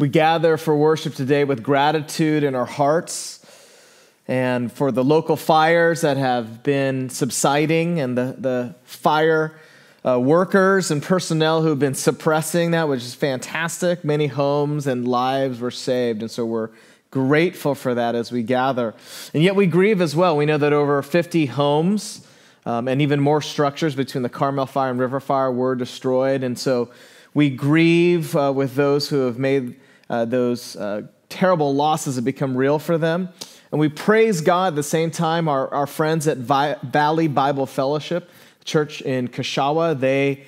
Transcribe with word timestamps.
We 0.00 0.08
gather 0.08 0.56
for 0.56 0.74
worship 0.74 1.14
today 1.14 1.44
with 1.44 1.62
gratitude 1.62 2.42
in 2.42 2.54
our 2.54 2.64
hearts 2.64 3.44
and 4.26 4.72
for 4.72 4.90
the 4.90 5.04
local 5.04 5.36
fires 5.36 6.00
that 6.00 6.16
have 6.16 6.62
been 6.62 7.10
subsiding 7.10 8.00
and 8.00 8.16
the, 8.16 8.34
the 8.38 8.74
fire 8.84 9.60
uh, 10.02 10.18
workers 10.18 10.90
and 10.90 11.02
personnel 11.02 11.60
who 11.60 11.68
have 11.68 11.78
been 11.78 11.92
suppressing 11.92 12.70
that, 12.70 12.88
which 12.88 13.02
is 13.02 13.14
fantastic. 13.14 14.02
Many 14.02 14.28
homes 14.28 14.86
and 14.86 15.06
lives 15.06 15.60
were 15.60 15.70
saved. 15.70 16.22
And 16.22 16.30
so 16.30 16.46
we're 16.46 16.70
grateful 17.10 17.74
for 17.74 17.94
that 17.94 18.14
as 18.14 18.32
we 18.32 18.42
gather. 18.42 18.94
And 19.34 19.42
yet 19.42 19.54
we 19.54 19.66
grieve 19.66 20.00
as 20.00 20.16
well. 20.16 20.34
We 20.34 20.46
know 20.46 20.56
that 20.56 20.72
over 20.72 21.02
50 21.02 21.44
homes 21.44 22.26
um, 22.64 22.88
and 22.88 23.02
even 23.02 23.20
more 23.20 23.42
structures 23.42 23.94
between 23.94 24.22
the 24.22 24.30
Carmel 24.30 24.64
fire 24.64 24.90
and 24.90 24.98
River 24.98 25.20
fire 25.20 25.52
were 25.52 25.74
destroyed. 25.74 26.42
And 26.42 26.58
so 26.58 26.90
we 27.34 27.50
grieve 27.50 28.34
uh, 28.34 28.50
with 28.56 28.76
those 28.76 29.10
who 29.10 29.26
have 29.26 29.38
made 29.38 29.74
uh, 30.10 30.26
those 30.26 30.76
uh, 30.76 31.02
terrible 31.30 31.74
losses 31.74 32.16
have 32.16 32.24
become 32.24 32.54
real 32.54 32.78
for 32.78 32.98
them. 32.98 33.30
And 33.70 33.80
we 33.80 33.88
praise 33.88 34.40
God 34.40 34.72
at 34.72 34.76
the 34.76 34.82
same 34.82 35.10
time. 35.10 35.48
Our, 35.48 35.72
our 35.72 35.86
friends 35.86 36.26
at 36.26 36.38
Vi- 36.38 36.76
Valley 36.82 37.28
Bible 37.28 37.66
Fellowship, 37.66 38.28
church 38.64 39.00
in 39.00 39.28
Cachagua, 39.28 39.98
they 39.98 40.44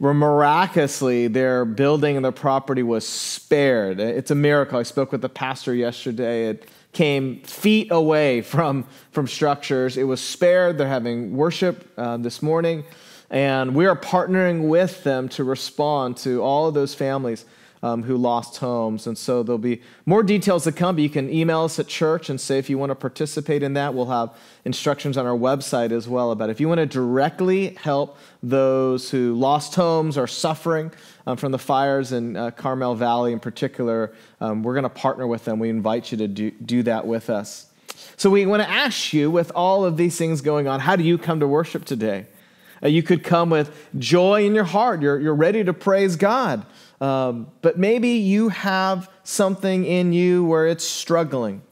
were 0.00 0.14
miraculously, 0.14 1.28
their 1.28 1.64
building 1.64 2.16
and 2.16 2.24
their 2.24 2.32
property 2.32 2.82
was 2.82 3.06
spared. 3.06 4.00
It's 4.00 4.30
a 4.32 4.34
miracle. 4.34 4.78
I 4.78 4.82
spoke 4.82 5.12
with 5.12 5.20
the 5.20 5.28
pastor 5.28 5.74
yesterday. 5.74 6.48
It 6.48 6.68
came 6.92 7.40
feet 7.42 7.88
away 7.92 8.40
from, 8.40 8.84
from 9.12 9.28
structures. 9.28 9.96
It 9.96 10.04
was 10.04 10.20
spared. 10.20 10.78
They're 10.78 10.88
having 10.88 11.36
worship 11.36 11.92
uh, 11.96 12.16
this 12.16 12.42
morning. 12.42 12.84
And 13.30 13.74
we 13.74 13.86
are 13.86 13.96
partnering 13.96 14.68
with 14.68 15.04
them 15.04 15.28
to 15.30 15.44
respond 15.44 16.16
to 16.18 16.42
all 16.42 16.66
of 16.66 16.74
those 16.74 16.94
families 16.94 17.44
um, 17.82 18.02
who 18.04 18.16
lost 18.16 18.58
homes. 18.58 19.06
And 19.06 19.18
so 19.18 19.42
there'll 19.42 19.58
be 19.58 19.82
more 20.06 20.22
details 20.22 20.64
to 20.64 20.72
come, 20.72 20.96
but 20.96 21.02
you 21.02 21.10
can 21.10 21.28
email 21.30 21.62
us 21.62 21.78
at 21.78 21.88
church 21.88 22.30
and 22.30 22.40
say 22.40 22.58
if 22.58 22.70
you 22.70 22.78
want 22.78 22.90
to 22.90 22.94
participate 22.94 23.62
in 23.62 23.74
that. 23.74 23.94
We'll 23.94 24.06
have 24.06 24.30
instructions 24.64 25.16
on 25.16 25.26
our 25.26 25.36
website 25.36 25.90
as 25.90 26.08
well 26.08 26.30
about 26.30 26.50
if 26.50 26.60
you 26.60 26.68
want 26.68 26.78
to 26.78 26.86
directly 26.86 27.70
help 27.74 28.18
those 28.42 29.10
who 29.10 29.34
lost 29.34 29.74
homes 29.74 30.16
or 30.16 30.26
suffering 30.26 30.92
um, 31.26 31.36
from 31.36 31.52
the 31.52 31.58
fires 31.58 32.12
in 32.12 32.36
uh, 32.36 32.50
Carmel 32.52 32.94
Valley 32.94 33.32
in 33.32 33.40
particular. 33.40 34.12
Um, 34.40 34.62
we're 34.62 34.74
going 34.74 34.84
to 34.84 34.88
partner 34.88 35.26
with 35.26 35.44
them. 35.44 35.58
We 35.58 35.68
invite 35.68 36.12
you 36.12 36.18
to 36.18 36.28
do, 36.28 36.50
do 36.50 36.82
that 36.84 37.06
with 37.06 37.30
us. 37.30 37.66
So 38.16 38.30
we 38.30 38.46
want 38.46 38.62
to 38.62 38.68
ask 38.68 39.12
you, 39.12 39.30
with 39.30 39.50
all 39.54 39.84
of 39.84 39.96
these 39.96 40.16
things 40.16 40.40
going 40.40 40.68
on, 40.68 40.80
how 40.80 40.96
do 40.96 41.02
you 41.02 41.18
come 41.18 41.40
to 41.40 41.48
worship 41.48 41.84
today? 41.84 42.26
Uh, 42.82 42.88
you 42.88 43.02
could 43.02 43.24
come 43.24 43.50
with 43.50 43.88
joy 43.98 44.44
in 44.44 44.54
your 44.54 44.64
heart. 44.64 45.02
You're, 45.02 45.18
you're 45.20 45.34
ready 45.34 45.64
to 45.64 45.72
praise 45.72 46.16
God. 46.16 46.64
Um, 47.02 47.48
but 47.62 47.76
maybe 47.76 48.10
you 48.10 48.50
have 48.50 49.10
something 49.24 49.84
in 49.84 50.12
you 50.12 50.44
where 50.44 50.68
it's 50.68 50.84
struggling. 50.84 51.62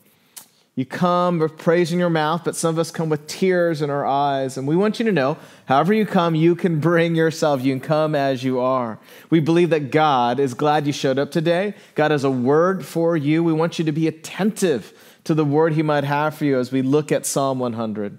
You 0.75 0.85
come 0.85 1.39
with 1.39 1.57
praise 1.57 1.93
in 1.93 2.01
your 2.01 2.11
mouth, 2.11 2.43
but 2.45 2.57
some 2.57 2.75
of 2.75 2.81
us 2.81 2.91
come 2.91 3.09
with 3.09 3.29
tears 3.29 3.81
in 3.81 3.91
our 3.91 4.05
eyes. 4.05 4.57
And 4.57 4.67
we 4.67 4.75
want 4.75 4.99
you 4.99 5.05
to 5.05 5.13
know 5.13 5.39
however 5.67 5.95
you 5.95 6.05
come, 6.05 6.35
you 6.35 6.57
can 6.57 6.81
bring 6.81 7.15
yourself. 7.15 7.63
You 7.63 7.75
can 7.75 7.81
come 7.81 8.17
as 8.17 8.43
you 8.43 8.59
are. 8.59 8.99
We 9.31 9.39
believe 9.39 9.71
that 9.71 9.93
God 9.93 10.41
is 10.41 10.53
glad 10.53 10.85
you 10.85 10.93
showed 10.93 11.19
up 11.19 11.31
today. 11.31 11.75
God 11.95 12.11
has 12.11 12.25
a 12.25 12.31
word 12.31 12.85
for 12.85 13.17
you. 13.17 13.45
We 13.45 13.53
want 13.53 13.79
you 13.79 13.85
to 13.85 13.93
be 13.93 14.09
attentive 14.09 14.93
to 15.25 15.35
the 15.35 15.45
word 15.45 15.75
He 15.75 15.83
might 15.85 16.03
have 16.03 16.35
for 16.35 16.45
you 16.45 16.59
as 16.59 16.73
we 16.73 16.83
look 16.83 17.13
at 17.13 17.25
Psalm 17.25 17.61
100. 17.61 18.19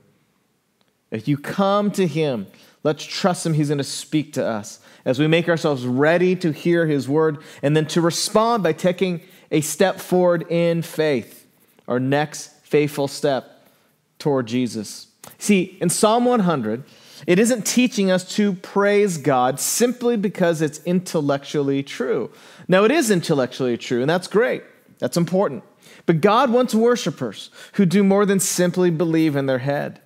If 1.10 1.28
you 1.28 1.38
come 1.38 1.92
to 1.92 2.08
Him, 2.08 2.48
let's 2.84 3.04
trust 3.04 3.46
Him. 3.46 3.54
He's 3.54 3.68
going 3.68 3.80
to 3.80 3.84
speak 3.84 4.32
to 4.34 4.46
us 4.46 4.80
as 5.06 5.20
we 5.20 5.28
make 5.28 5.50
ourselves 5.50 5.86
ready 5.86 6.36
to 6.38 6.52
hear 6.52 6.86
his 6.86 7.08
word 7.08 7.40
and 7.62 7.76
then 7.76 7.86
to 7.88 8.02
respond 8.02 8.64
by 8.64 8.74
taking 8.74 9.22
a 9.52 9.62
step 9.62 10.00
forward 10.00 10.46
in 10.50 10.82
faith, 10.82 11.48
our 11.88 12.00
next 12.00 12.52
faithful 12.64 13.08
step 13.08 13.68
toward 14.20 14.48
Jesus. 14.48 15.08
See, 15.38 15.78
in 15.82 15.90
Psalm 15.90 16.26
100, 16.26 16.84
it 17.28 17.38
isn't 17.38 17.66
teaching 17.66 18.10
us 18.10 18.36
to 18.36 18.54
praise 18.54 19.18
God 19.18 19.60
simply 19.60 20.18
because 20.18 20.62
it's 20.62 20.84
intellectually 20.86 21.84
true. 21.84 22.32
Now, 22.68 22.84
it 22.84 22.92
is 22.92 23.12
intellectually 23.12 23.78
true, 23.78 24.02
and 24.02 24.10
that's 24.10 24.28
great. 24.28 24.64
That's 25.00 25.18
important. 25.18 25.64
But 26.06 26.22
God 26.22 26.52
wants 26.52 26.74
worshipers 26.74 27.50
who 27.74 27.86
do 27.86 28.04
more 28.04 28.26
than 28.26 28.40
simply 28.40 28.90
believe 28.90 29.36
in 29.36 29.46
their 29.46 29.60
head. 29.60 30.00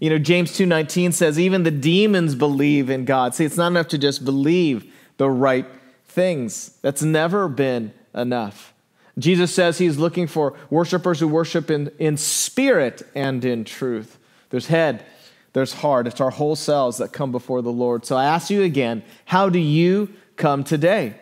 You 0.00 0.10
know, 0.10 0.18
James 0.18 0.52
2:19 0.52 1.12
says 1.12 1.38
even 1.38 1.62
the 1.62 1.70
demons 1.70 2.34
believe 2.34 2.90
in 2.90 3.04
God. 3.04 3.34
See, 3.34 3.44
it's 3.44 3.56
not 3.56 3.68
enough 3.68 3.88
to 3.88 3.98
just 3.98 4.24
believe 4.24 4.92
the 5.16 5.30
right 5.30 5.66
things. 6.06 6.78
That's 6.82 7.02
never 7.02 7.48
been 7.48 7.92
enough. 8.14 8.72
Jesus 9.18 9.54
says 9.54 9.78
he's 9.78 9.98
looking 9.98 10.26
for 10.26 10.54
worshipers 10.70 11.20
who 11.20 11.28
worship 11.28 11.70
in, 11.70 11.92
in 11.98 12.16
spirit 12.16 13.02
and 13.14 13.44
in 13.44 13.64
truth. 13.64 14.18
There's 14.50 14.68
head, 14.68 15.04
there's 15.52 15.74
heart. 15.74 16.06
It's 16.06 16.20
our 16.20 16.30
whole 16.30 16.56
selves 16.56 16.98
that 16.98 17.12
come 17.12 17.30
before 17.30 17.60
the 17.62 17.72
Lord. 17.72 18.06
So 18.06 18.16
I 18.16 18.24
ask 18.24 18.50
you 18.50 18.62
again, 18.62 19.02
how 19.26 19.48
do 19.48 19.58
you 19.58 20.10
come 20.36 20.64
today? 20.64 21.14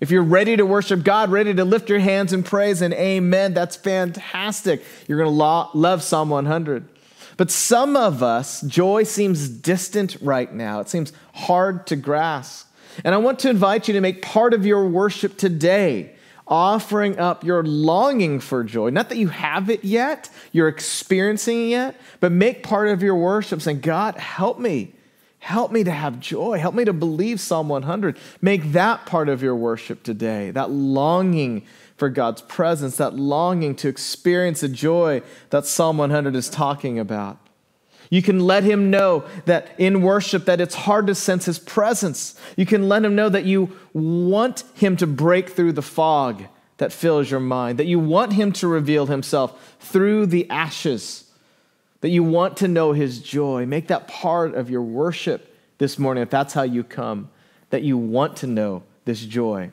If 0.00 0.10
you're 0.10 0.22
ready 0.22 0.56
to 0.56 0.64
worship 0.64 1.02
God, 1.02 1.30
ready 1.30 1.52
to 1.54 1.64
lift 1.64 1.88
your 1.88 1.98
hands 1.98 2.32
in 2.32 2.44
praise 2.44 2.80
and 2.80 2.94
amen, 2.94 3.54
that's 3.54 3.74
fantastic. 3.74 4.84
You're 5.08 5.18
going 5.18 5.30
to 5.30 5.36
lo- 5.36 5.68
love 5.74 6.02
Psalm 6.02 6.30
100. 6.30 6.88
But 7.40 7.50
some 7.50 7.96
of 7.96 8.22
us, 8.22 8.60
joy 8.60 9.04
seems 9.04 9.48
distant 9.48 10.18
right 10.20 10.52
now. 10.52 10.80
It 10.80 10.90
seems 10.90 11.10
hard 11.32 11.86
to 11.86 11.96
grasp. 11.96 12.68
And 13.02 13.14
I 13.14 13.16
want 13.16 13.38
to 13.38 13.48
invite 13.48 13.88
you 13.88 13.94
to 13.94 14.02
make 14.02 14.20
part 14.20 14.52
of 14.52 14.66
your 14.66 14.86
worship 14.86 15.38
today 15.38 16.16
offering 16.46 17.18
up 17.18 17.42
your 17.42 17.62
longing 17.64 18.40
for 18.40 18.62
joy. 18.62 18.90
Not 18.90 19.08
that 19.08 19.16
you 19.16 19.28
have 19.28 19.70
it 19.70 19.84
yet, 19.84 20.28
you're 20.52 20.68
experiencing 20.68 21.62
it 21.62 21.70
yet, 21.70 22.00
but 22.20 22.30
make 22.30 22.62
part 22.62 22.88
of 22.88 23.02
your 23.02 23.14
worship 23.14 23.62
saying, 23.62 23.80
God, 23.80 24.16
help 24.16 24.58
me. 24.58 24.92
Help 25.38 25.72
me 25.72 25.82
to 25.82 25.90
have 25.90 26.20
joy. 26.20 26.58
Help 26.58 26.74
me 26.74 26.84
to 26.84 26.92
believe 26.92 27.40
Psalm 27.40 27.70
100. 27.70 28.18
Make 28.42 28.72
that 28.72 29.06
part 29.06 29.30
of 29.30 29.42
your 29.42 29.56
worship 29.56 30.02
today, 30.02 30.50
that 30.50 30.70
longing 30.70 31.64
for 32.00 32.08
God's 32.08 32.42
presence, 32.42 32.96
that 32.96 33.14
longing 33.14 33.76
to 33.76 33.88
experience 33.88 34.62
the 34.62 34.68
joy 34.68 35.22
that 35.50 35.66
Psalm 35.66 35.98
100 35.98 36.34
is 36.34 36.48
talking 36.48 36.98
about. 36.98 37.38
You 38.08 38.22
can 38.22 38.40
let 38.40 38.64
him 38.64 38.90
know 38.90 39.24
that 39.44 39.68
in 39.78 40.02
worship 40.02 40.46
that 40.46 40.62
it's 40.62 40.74
hard 40.74 41.06
to 41.06 41.14
sense 41.14 41.44
his 41.44 41.58
presence. 41.58 42.40
You 42.56 42.64
can 42.66 42.88
let 42.88 43.04
him 43.04 43.14
know 43.14 43.28
that 43.28 43.44
you 43.44 43.76
want 43.92 44.64
him 44.74 44.96
to 44.96 45.06
break 45.06 45.50
through 45.50 45.72
the 45.72 45.82
fog 45.82 46.42
that 46.78 46.90
fills 46.90 47.30
your 47.30 47.38
mind, 47.38 47.78
that 47.78 47.86
you 47.86 48.00
want 48.00 48.32
him 48.32 48.50
to 48.54 48.66
reveal 48.66 49.04
himself 49.06 49.76
through 49.78 50.26
the 50.26 50.48
ashes, 50.48 51.30
that 52.00 52.08
you 52.08 52.24
want 52.24 52.56
to 52.56 52.66
know 52.66 52.92
his 52.92 53.20
joy. 53.20 53.66
Make 53.66 53.88
that 53.88 54.08
part 54.08 54.54
of 54.54 54.70
your 54.70 54.82
worship 54.82 55.54
this 55.76 55.98
morning 55.98 56.22
if 56.22 56.30
that's 56.30 56.54
how 56.54 56.62
you 56.62 56.82
come, 56.82 57.28
that 57.68 57.82
you 57.82 57.98
want 57.98 58.38
to 58.38 58.46
know 58.46 58.84
this 59.04 59.20
joy 59.20 59.70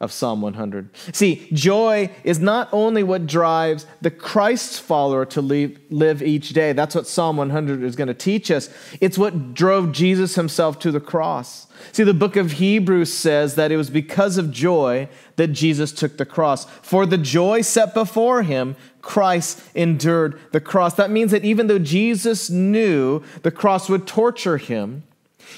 of 0.00 0.10
Psalm 0.10 0.40
100. 0.40 0.88
See, 1.12 1.46
joy 1.52 2.10
is 2.24 2.38
not 2.38 2.70
only 2.72 3.02
what 3.02 3.26
drives 3.26 3.84
the 4.00 4.10
Christ 4.10 4.80
follower 4.80 5.26
to 5.26 5.42
live, 5.42 5.78
live 5.90 6.22
each 6.22 6.50
day. 6.50 6.72
That's 6.72 6.94
what 6.94 7.06
Psalm 7.06 7.36
100 7.36 7.82
is 7.82 7.96
going 7.96 8.08
to 8.08 8.14
teach 8.14 8.50
us. 8.50 8.70
It's 9.02 9.18
what 9.18 9.52
drove 9.52 9.92
Jesus 9.92 10.36
himself 10.36 10.78
to 10.80 10.90
the 10.90 11.00
cross. 11.00 11.66
See, 11.92 12.02
the 12.02 12.14
book 12.14 12.36
of 12.36 12.52
Hebrews 12.52 13.12
says 13.12 13.56
that 13.56 13.70
it 13.70 13.76
was 13.76 13.90
because 13.90 14.38
of 14.38 14.50
joy 14.50 15.08
that 15.36 15.48
Jesus 15.48 15.92
took 15.92 16.16
the 16.16 16.26
cross. 16.26 16.64
For 16.82 17.04
the 17.04 17.18
joy 17.18 17.60
set 17.60 17.92
before 17.92 18.42
him, 18.42 18.76
Christ 19.02 19.62
endured 19.74 20.38
the 20.52 20.60
cross. 20.60 20.94
That 20.94 21.10
means 21.10 21.30
that 21.30 21.44
even 21.44 21.66
though 21.66 21.78
Jesus 21.78 22.48
knew 22.48 23.22
the 23.42 23.50
cross 23.50 23.88
would 23.90 24.06
torture 24.06 24.56
him, 24.56 25.02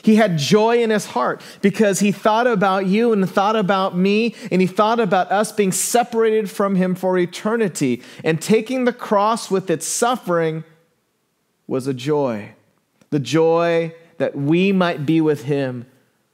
he 0.02 0.16
had 0.16 0.38
joy 0.38 0.82
in 0.82 0.90
his 0.90 1.06
heart 1.06 1.42
because 1.60 2.00
he 2.00 2.12
thought 2.12 2.46
about 2.46 2.86
you 2.86 3.12
and 3.12 3.28
thought 3.28 3.56
about 3.56 3.96
me, 3.96 4.34
and 4.50 4.60
he 4.60 4.66
thought 4.66 5.00
about 5.00 5.30
us 5.30 5.52
being 5.52 5.72
separated 5.72 6.50
from 6.50 6.76
him 6.76 6.94
for 6.94 7.18
eternity. 7.18 8.02
And 8.24 8.40
taking 8.40 8.84
the 8.84 8.92
cross 8.92 9.50
with 9.50 9.70
its 9.70 9.86
suffering 9.86 10.64
was 11.66 11.86
a 11.86 11.94
joy 11.94 12.54
the 13.12 13.20
joy 13.20 13.94
that 14.16 14.34
we 14.34 14.72
might 14.72 15.04
be 15.04 15.20
with 15.20 15.44
him 15.44 15.86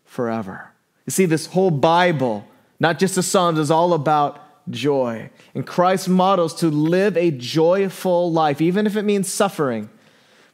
forever. 0.05 0.71
You 1.07 1.11
see, 1.11 1.27
this 1.27 1.47
whole 1.47 1.73
Bible, 1.73 2.47
not 2.79 2.99
just 2.99 3.17
the 3.17 3.23
Psalms, 3.23 3.59
is 3.59 3.71
all 3.71 3.93
about 3.93 4.71
joy. 4.71 5.29
And 5.55 5.67
Christ 5.67 6.09
models 6.09 6.55
to 6.57 6.69
live 6.69 7.17
a 7.17 7.33
joyful 7.33 8.31
life, 8.31 8.61
even 8.61 8.87
if 8.87 8.97
it 8.97 9.03
means 9.03 9.31
suffering. 9.31 9.91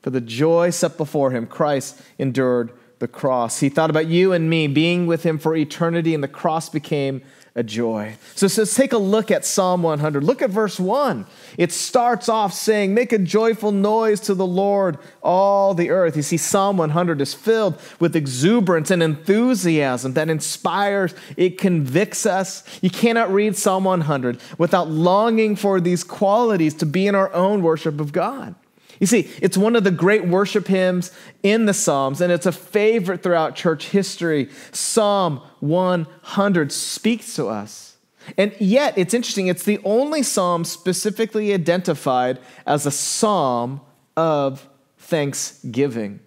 For 0.01 0.11
the 0.11 0.21
joy 0.21 0.71
set 0.71 0.97
before 0.97 1.31
him, 1.31 1.47
Christ 1.47 2.01
endured 2.19 2.73
the 2.99 3.09
cross. 3.09 3.61
He 3.61 3.69
thought 3.69 3.91
about 3.91 4.07
you 4.07 4.33
and 4.33 4.49
me 4.49 4.67
being 4.67 5.07
with 5.07 5.25
him 5.25 5.39
for 5.39 5.55
eternity, 5.57 6.15
and 6.15 6.23
the 6.23 6.29
cross 6.29 6.69
became 6.69 7.23
a 7.57 7.63
joy. 7.63 8.17
So, 8.35 8.49
so 8.49 8.63
let's 8.63 8.75
take 8.75 8.93
a 8.93 8.99
look 8.99 9.31
at 9.31 9.45
Psalm 9.45 9.83
100. 9.83 10.25
Look 10.25 10.43
at 10.43 10.51
verse 10.51 10.81
1. 10.81 11.25
It 11.57 11.71
starts 11.71 12.29
off 12.29 12.53
saying, 12.53 12.95
Make 12.95 13.13
a 13.13 13.19
joyful 13.19 13.71
noise 13.71 14.21
to 14.23 14.35
the 14.35 14.47
Lord, 14.47 14.99
all 15.23 15.73
the 15.73 15.91
earth. 15.91 16.17
You 16.17 16.23
see, 16.23 16.37
Psalm 16.37 16.77
100 16.79 17.21
is 17.21 17.33
filled 17.33 17.81
with 18.01 18.17
exuberance 18.17 18.91
and 18.91 19.03
enthusiasm 19.03 20.15
that 20.15 20.29
inspires, 20.29 21.15
it 21.37 21.57
convicts 21.57 22.27
us. 22.27 22.65
You 22.83 22.91
cannot 22.91 23.33
read 23.33 23.57
Psalm 23.57 23.85
100 23.85 24.41
without 24.59 24.91
longing 24.91 25.55
for 25.55 25.81
these 25.81 26.03
qualities 26.03 26.75
to 26.75 26.87
be 26.87 27.07
in 27.07 27.15
our 27.15 27.33
own 27.33 27.63
worship 27.63 28.01
of 28.01 28.13
God. 28.13 28.57
You 29.05 29.09
see, 29.09 29.31
it's 29.43 29.59
one 29.59 29.77
of 29.77 29.85
the 29.85 29.91
great 29.91 30.27
worship 30.27 30.67
hymns 30.67 31.13
in 31.43 31.67
the 31.67 31.75
Psalms, 31.75 32.23
and 32.23 32.33
it's 32.33 32.47
a 32.47 32.53
favorite 32.53 33.23
throughout 33.23 33.55
church 33.55 33.89
history. 33.91 34.49
Psalm 34.73 35.43
100 35.61 36.73
speaks 36.73 37.35
to 37.35 37.49
us. 37.49 37.99
And 38.39 38.57
yet, 38.59 38.97
it's 38.97 39.13
interesting, 39.13 39.49
it's 39.49 39.65
the 39.65 39.79
only 39.85 40.23
psalm 40.23 40.65
specifically 40.65 41.53
identified 41.53 42.39
as 42.67 42.87
a 42.87 42.91
psalm 42.91 43.83
of 44.17 44.67
thanksgiving. 44.97 46.21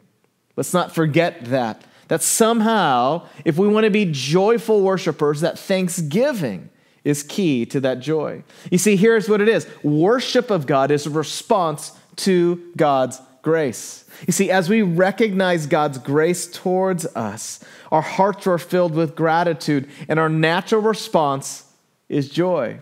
Let's 0.55 0.71
not 0.71 0.93
forget 0.93 1.45
that. 1.45 1.81
That 2.09 2.21
somehow, 2.21 3.27
if 3.43 3.57
we 3.57 3.67
want 3.67 3.85
to 3.85 3.89
be 3.89 4.05
joyful 4.05 4.83
worshipers, 4.83 5.41
that 5.41 5.57
thanksgiving 5.57 6.69
is 7.03 7.23
key 7.23 7.65
to 7.65 7.79
that 7.79 8.01
joy. 8.01 8.43
You 8.69 8.77
see, 8.77 8.97
here's 8.97 9.27
what 9.27 9.41
it 9.41 9.49
is 9.49 9.65
worship 9.81 10.51
of 10.51 10.67
God 10.67 10.91
is 10.91 11.07
a 11.07 11.09
response 11.09 11.93
to 12.17 12.71
God's 12.75 13.21
grace. 13.41 14.05
You 14.25 14.33
see, 14.33 14.51
as 14.51 14.69
we 14.69 14.81
recognize 14.81 15.67
God's 15.67 15.97
grace 15.97 16.47
towards 16.47 17.05
us, 17.15 17.63
our 17.91 18.01
hearts 18.01 18.45
are 18.47 18.57
filled 18.57 18.93
with 18.93 19.15
gratitude, 19.15 19.89
and 20.09 20.19
our 20.19 20.29
natural 20.29 20.81
response 20.81 21.71
is 22.09 22.29
joy. 22.29 22.79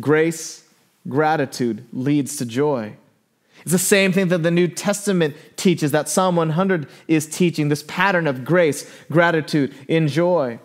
Grace, 0.00 0.64
gratitude 1.08 1.86
leads 1.92 2.36
to 2.38 2.46
joy. 2.46 2.96
It's 3.62 3.72
the 3.72 3.78
same 3.78 4.12
thing 4.12 4.28
that 4.28 4.42
the 4.42 4.50
New 4.50 4.66
Testament 4.66 5.36
teaches, 5.56 5.92
that 5.92 6.08
Psalm 6.08 6.34
100 6.36 6.88
is 7.06 7.26
teaching 7.26 7.68
this 7.68 7.84
pattern 7.84 8.26
of 8.26 8.44
grace, 8.44 8.90
gratitude, 9.10 9.72
and 9.88 10.08
joy. 10.08 10.58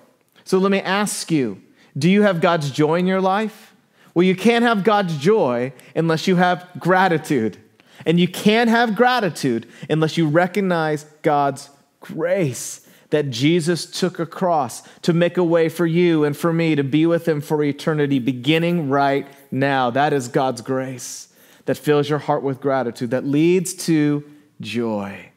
So 0.45 0.57
let 0.57 0.71
me 0.71 0.81
ask 0.81 1.29
you 1.29 1.61
do 1.97 2.09
you 2.09 2.21
have 2.23 2.41
God's 2.41 2.71
joy 2.71 2.95
in 2.95 3.07
your 3.07 3.21
life? 3.21 3.75
Well, 4.13 4.23
you 4.23 4.35
can't 4.35 4.63
have 4.63 4.83
God's 4.83 5.17
joy 5.17 5.73
unless 5.95 6.27
you 6.27 6.37
have 6.37 6.67
gratitude. 6.79 7.57
And 8.05 8.19
you 8.19 8.27
can't 8.27 8.69
have 8.69 8.95
gratitude 8.95 9.67
unless 9.89 10.17
you 10.17 10.27
recognize 10.27 11.03
God's 11.21 11.69
grace 11.99 12.87
that 13.09 13.29
Jesus 13.29 13.85
took 13.85 14.19
a 14.19 14.25
cross 14.25 14.83
to 15.01 15.13
make 15.13 15.37
a 15.37 15.43
way 15.43 15.69
for 15.69 15.85
you 15.85 16.23
and 16.25 16.35
for 16.35 16.51
me 16.51 16.75
to 16.75 16.83
be 16.83 17.05
with 17.05 17.27
Him 17.27 17.41
for 17.41 17.63
eternity, 17.63 18.19
beginning 18.19 18.89
right 18.89 19.27
now. 19.49 19.89
That 19.89 20.13
is 20.13 20.27
God's 20.27 20.61
grace 20.61 21.27
that 21.65 21.77
fills 21.77 22.09
your 22.09 22.19
heart 22.19 22.43
with 22.43 22.59
gratitude, 22.59 23.11
that 23.11 23.25
leads 23.25 23.73
to 23.73 24.23
joy. 24.59 25.29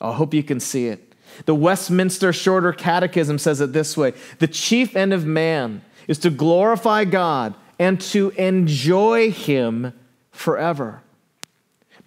I 0.00 0.12
hope 0.12 0.34
you 0.34 0.42
can 0.42 0.60
see 0.60 0.86
it. 0.88 1.14
The 1.46 1.54
Westminster 1.54 2.32
Shorter 2.32 2.72
Catechism 2.72 3.38
says 3.38 3.60
it 3.60 3.72
this 3.72 3.96
way 3.96 4.12
The 4.38 4.46
chief 4.46 4.96
end 4.96 5.12
of 5.12 5.26
man 5.26 5.82
is 6.08 6.18
to 6.18 6.30
glorify 6.30 7.04
God 7.04 7.54
and 7.78 8.00
to 8.00 8.30
enjoy 8.30 9.30
Him 9.30 9.92
forever. 10.30 11.02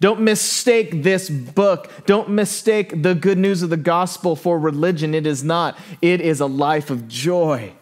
Don't 0.00 0.20
mistake 0.20 1.02
this 1.02 1.30
book. 1.30 1.90
Don't 2.06 2.28
mistake 2.30 3.02
the 3.02 3.14
good 3.14 3.38
news 3.38 3.62
of 3.62 3.70
the 3.70 3.76
gospel 3.76 4.36
for 4.36 4.58
religion. 4.58 5.14
It 5.14 5.26
is 5.26 5.42
not. 5.42 5.78
It 6.02 6.20
is 6.20 6.40
a 6.40 6.46
life 6.46 6.90
of 6.90 7.08
joy. 7.08 7.72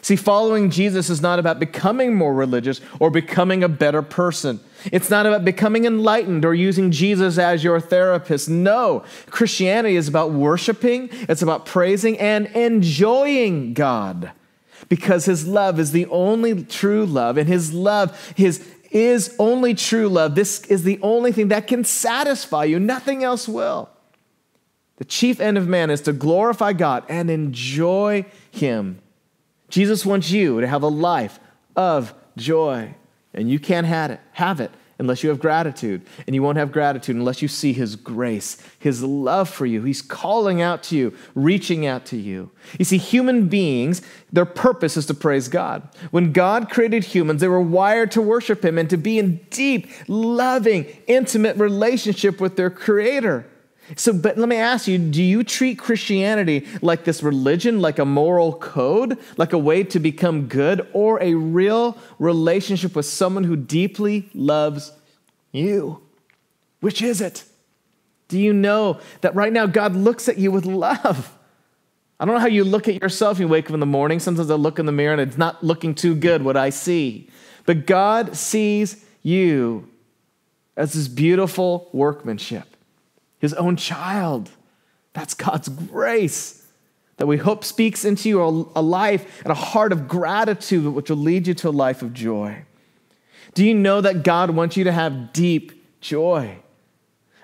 See, 0.00 0.16
following 0.16 0.70
Jesus 0.70 1.10
is 1.10 1.22
not 1.22 1.38
about 1.38 1.60
becoming 1.60 2.14
more 2.14 2.34
religious 2.34 2.80
or 2.98 3.10
becoming 3.10 3.62
a 3.62 3.68
better 3.68 4.02
person. 4.02 4.60
It's 4.86 5.10
not 5.10 5.26
about 5.26 5.44
becoming 5.44 5.84
enlightened 5.84 6.44
or 6.44 6.54
using 6.54 6.90
Jesus 6.90 7.38
as 7.38 7.62
your 7.62 7.78
therapist. 7.78 8.48
No, 8.48 9.04
Christianity 9.30 9.96
is 9.96 10.08
about 10.08 10.32
worshiping, 10.32 11.08
it's 11.12 11.42
about 11.42 11.66
praising 11.66 12.18
and 12.18 12.46
enjoying 12.48 13.74
God 13.74 14.32
because 14.88 15.26
his 15.26 15.46
love 15.46 15.78
is 15.78 15.92
the 15.92 16.06
only 16.06 16.64
true 16.64 17.06
love 17.06 17.38
and 17.38 17.48
his 17.48 17.72
love 17.72 18.34
his 18.36 18.68
is 18.94 19.34
only 19.38 19.74
true 19.74 20.08
love. 20.08 20.34
This 20.34 20.64
is 20.66 20.82
the 20.82 21.00
only 21.02 21.32
thing 21.32 21.48
that 21.48 21.66
can 21.66 21.84
satisfy 21.84 22.64
you, 22.64 22.78
nothing 22.78 23.24
else 23.24 23.48
will. 23.48 23.88
The 24.96 25.04
chief 25.04 25.40
end 25.40 25.58
of 25.58 25.66
man 25.66 25.90
is 25.90 26.02
to 26.02 26.12
glorify 26.12 26.74
God 26.74 27.04
and 27.08 27.30
enjoy 27.30 28.26
Him. 28.50 29.00
Jesus 29.68 30.04
wants 30.04 30.30
you 30.30 30.60
to 30.60 30.66
have 30.66 30.82
a 30.82 30.88
life 30.88 31.40
of 31.74 32.14
joy, 32.36 32.94
and 33.32 33.50
you 33.50 33.58
can't 33.58 33.86
have 33.86 34.10
it, 34.10 34.20
have 34.32 34.60
it 34.60 34.70
unless 35.02 35.22
you 35.22 35.28
have 35.28 35.40
gratitude. 35.40 36.00
And 36.26 36.34
you 36.34 36.42
won't 36.42 36.56
have 36.56 36.72
gratitude 36.72 37.16
unless 37.16 37.42
you 37.42 37.48
see 37.48 37.72
His 37.72 37.96
grace, 37.96 38.56
His 38.78 39.02
love 39.02 39.50
for 39.50 39.66
you. 39.66 39.82
He's 39.82 40.00
calling 40.00 40.62
out 40.62 40.82
to 40.84 40.96
you, 40.96 41.14
reaching 41.34 41.84
out 41.84 42.06
to 42.06 42.16
you. 42.16 42.50
You 42.78 42.84
see, 42.84 42.96
human 42.96 43.48
beings, 43.48 44.00
their 44.32 44.46
purpose 44.46 44.96
is 44.96 45.04
to 45.06 45.14
praise 45.14 45.48
God. 45.48 45.86
When 46.10 46.32
God 46.32 46.70
created 46.70 47.04
humans, 47.04 47.40
they 47.40 47.48
were 47.48 47.60
wired 47.60 48.12
to 48.12 48.22
worship 48.22 48.64
Him 48.64 48.78
and 48.78 48.88
to 48.88 48.96
be 48.96 49.18
in 49.18 49.44
deep, 49.50 49.88
loving, 50.08 50.86
intimate 51.06 51.56
relationship 51.56 52.40
with 52.40 52.56
their 52.56 52.70
Creator. 52.70 53.46
So, 53.96 54.12
but 54.12 54.38
let 54.38 54.48
me 54.48 54.56
ask 54.56 54.86
you 54.86 54.96
do 54.96 55.22
you 55.22 55.42
treat 55.44 55.78
Christianity 55.78 56.66
like 56.80 57.04
this 57.04 57.22
religion, 57.22 57.80
like 57.80 57.98
a 57.98 58.04
moral 58.04 58.54
code, 58.54 59.18
like 59.36 59.52
a 59.52 59.58
way 59.58 59.82
to 59.84 59.98
become 59.98 60.46
good, 60.46 60.86
or 60.92 61.20
a 61.22 61.34
real 61.34 61.98
relationship 62.18 62.94
with 62.94 63.06
someone 63.06 63.44
who 63.44 63.56
deeply 63.56 64.30
loves 64.34 64.92
you? 65.50 66.00
Which 66.80 67.02
is 67.02 67.20
it? 67.20 67.44
Do 68.28 68.38
you 68.38 68.52
know 68.52 68.98
that 69.20 69.34
right 69.34 69.52
now 69.52 69.66
God 69.66 69.94
looks 69.94 70.28
at 70.28 70.38
you 70.38 70.50
with 70.50 70.64
love? 70.64 71.36
I 72.18 72.24
don't 72.24 72.34
know 72.34 72.40
how 72.40 72.46
you 72.46 72.64
look 72.64 72.88
at 72.88 73.02
yourself. 73.02 73.40
You 73.40 73.48
wake 73.48 73.66
up 73.66 73.74
in 73.74 73.80
the 73.80 73.86
morning. 73.86 74.20
Sometimes 74.20 74.50
I 74.50 74.54
look 74.54 74.78
in 74.78 74.86
the 74.86 74.92
mirror 74.92 75.12
and 75.12 75.20
it's 75.20 75.36
not 75.36 75.62
looking 75.64 75.94
too 75.94 76.14
good 76.14 76.44
what 76.44 76.56
I 76.56 76.70
see. 76.70 77.28
But 77.66 77.84
God 77.84 78.36
sees 78.36 79.04
you 79.22 79.88
as 80.76 80.92
this 80.92 81.08
beautiful 81.08 81.90
workmanship 81.92 82.71
his 83.42 83.52
own 83.54 83.76
child. 83.76 84.48
That's 85.12 85.34
God's 85.34 85.68
grace 85.68 86.66
that 87.18 87.26
we 87.26 87.36
hope 87.36 87.64
speaks 87.64 88.04
into 88.04 88.28
you 88.28 88.40
a 88.40 88.80
life 88.80 89.42
and 89.42 89.50
a 89.50 89.54
heart 89.54 89.92
of 89.92 90.08
gratitude, 90.08 90.94
which 90.94 91.10
will 91.10 91.18
lead 91.18 91.46
you 91.46 91.54
to 91.54 91.68
a 91.68 91.70
life 91.70 92.00
of 92.00 92.14
joy. 92.14 92.64
Do 93.52 93.66
you 93.66 93.74
know 93.74 94.00
that 94.00 94.22
God 94.22 94.50
wants 94.50 94.78
you 94.78 94.84
to 94.84 94.92
have 94.92 95.34
deep 95.34 96.00
joy? 96.00 96.56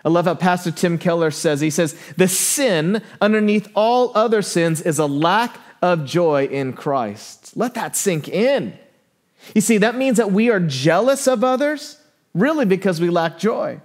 I 0.04 0.08
love 0.08 0.24
how 0.24 0.36
Pastor 0.36 0.70
Tim 0.70 0.96
Keller 0.96 1.30
says, 1.30 1.60
he 1.60 1.68
says, 1.68 1.94
the 2.16 2.28
sin 2.28 3.02
underneath 3.20 3.68
all 3.74 4.12
other 4.16 4.40
sins 4.40 4.80
is 4.80 4.98
a 4.98 5.06
lack 5.06 5.58
of 5.82 6.06
joy 6.06 6.46
in 6.46 6.72
Christ. 6.72 7.56
Let 7.56 7.74
that 7.74 7.94
sink 7.94 8.28
in. 8.28 8.78
You 9.54 9.60
see, 9.60 9.78
that 9.78 9.96
means 9.96 10.16
that 10.16 10.32
we 10.32 10.50
are 10.50 10.60
jealous 10.60 11.26
of 11.26 11.44
others, 11.44 12.00
really 12.34 12.64
because 12.64 13.00
we 13.00 13.10
lack 13.10 13.38
joy 13.38 13.80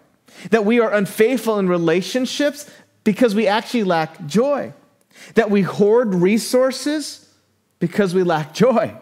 that 0.50 0.66
we 0.66 0.80
are 0.80 0.94
unfaithful 0.94 1.60
in 1.60 1.68
relationships 1.68 2.70
because 3.04 3.36
we 3.36 3.48
actually 3.48 3.84
lack 3.84 4.26
joy, 4.26 4.74
that 5.36 5.50
we 5.50 5.62
hoard 5.62 6.16
resources 6.16 7.30
because 7.80 8.14
we 8.14 8.24
lack 8.24 8.54
joy. 8.54 8.96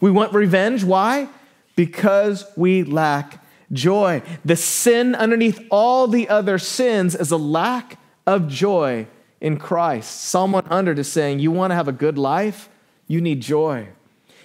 We 0.00 0.10
want 0.10 0.32
revenge. 0.32 0.84
Why? 0.84 1.28
Because 1.76 2.44
we 2.56 2.82
lack 2.82 3.44
joy. 3.72 4.22
The 4.44 4.56
sin 4.56 5.14
underneath 5.14 5.60
all 5.70 6.06
the 6.06 6.28
other 6.28 6.58
sins 6.58 7.14
is 7.14 7.30
a 7.30 7.36
lack 7.36 7.98
of 8.26 8.48
joy 8.48 9.06
in 9.40 9.58
Christ. 9.58 10.22
Psalm 10.22 10.52
100 10.52 10.98
is 10.98 11.10
saying, 11.10 11.40
You 11.40 11.50
want 11.50 11.70
to 11.70 11.74
have 11.74 11.88
a 11.88 11.92
good 11.92 12.18
life? 12.18 12.68
You 13.06 13.20
need 13.20 13.40
joy. 13.40 13.88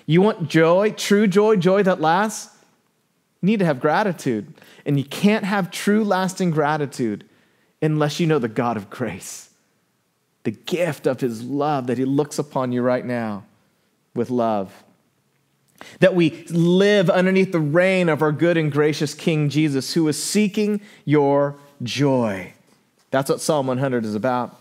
You 0.06 0.22
want 0.22 0.48
joy, 0.50 0.92
true 0.92 1.28
joy, 1.28 1.56
joy 1.56 1.84
that 1.84 2.02
lasts? 2.02 2.55
You 3.46 3.52
need 3.52 3.60
to 3.60 3.66
have 3.66 3.80
gratitude. 3.80 4.56
And 4.88 4.98
you 4.98 5.04
can't 5.04 5.46
have 5.46 5.70
true, 5.70 6.04
lasting 6.04 6.50
gratitude 6.50 7.26
unless 7.80 8.20
you 8.20 8.26
know 8.26 8.40
the 8.40 8.48
God 8.48 8.76
of 8.76 8.90
grace, 8.90 9.52
the 10.46 10.50
gift 10.50 11.06
of 11.06 11.22
his 11.22 11.44
love 11.44 11.86
that 11.86 12.00
he 12.00 12.06
looks 12.06 12.40
upon 12.40 12.72
you 12.72 12.82
right 12.82 13.06
now 13.06 13.46
with 14.16 14.32
love. 14.32 14.84
That 16.00 16.16
we 16.16 16.48
live 16.50 17.08
underneath 17.08 17.52
the 17.52 17.60
reign 17.60 18.10
of 18.10 18.24
our 18.24 18.32
good 18.32 18.58
and 18.58 18.72
gracious 18.72 19.14
King 19.14 19.50
Jesus, 19.50 19.94
who 19.94 20.08
is 20.08 20.22
seeking 20.22 20.82
your 21.04 21.56
joy. 21.84 22.52
That's 23.12 23.30
what 23.30 23.42
Psalm 23.42 23.68
100 23.68 24.06
is 24.06 24.16
about. 24.16 24.60